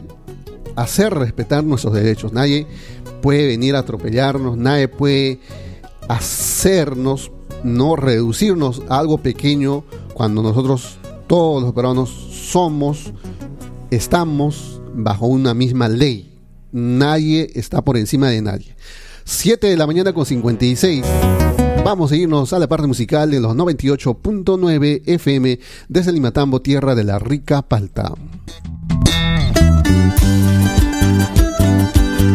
hacer 0.80 1.14
respetar 1.14 1.62
nuestros 1.64 1.92
derechos. 1.94 2.32
Nadie 2.32 2.66
puede 3.20 3.46
venir 3.46 3.76
a 3.76 3.80
atropellarnos, 3.80 4.56
nadie 4.56 4.88
puede 4.88 5.40
hacernos, 6.08 7.30
no 7.62 7.96
reducirnos 7.96 8.82
a 8.88 8.98
algo 8.98 9.18
pequeño 9.18 9.84
cuando 10.14 10.42
nosotros, 10.42 10.98
todos 11.26 11.62
los 11.62 11.72
peruanos, 11.72 12.08
somos, 12.08 13.12
estamos 13.90 14.80
bajo 14.94 15.26
una 15.26 15.54
misma 15.54 15.88
ley. 15.88 16.38
Nadie 16.72 17.50
está 17.54 17.82
por 17.82 17.96
encima 17.96 18.30
de 18.30 18.42
nadie. 18.42 18.76
7 19.24 19.66
de 19.66 19.76
la 19.76 19.86
mañana 19.86 20.12
con 20.12 20.24
56. 20.24 21.04
Vamos 21.84 22.12
a 22.12 22.16
irnos 22.16 22.52
a 22.52 22.58
la 22.58 22.68
parte 22.68 22.86
musical 22.86 23.30
de 23.30 23.40
los 23.40 23.54
98.9 23.54 25.02
FM 25.06 25.58
desde 25.88 26.12
Limatambo, 26.12 26.62
tierra 26.62 26.94
de 26.94 27.04
la 27.04 27.18
rica 27.18 27.62
palta. 27.62 28.14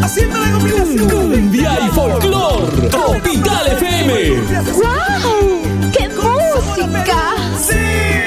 Haciendo 0.04 0.40
la 0.40 0.52
combinación. 0.52 1.10
Cumbia 1.10 1.80
y 1.86 1.90
folclor. 1.90 2.90
Tropical 2.90 3.68
FM. 3.68 4.42
¡Wow! 4.74 5.92
¡Qué 5.92 6.10
música! 6.10 7.34
¡Sí! 7.60 8.25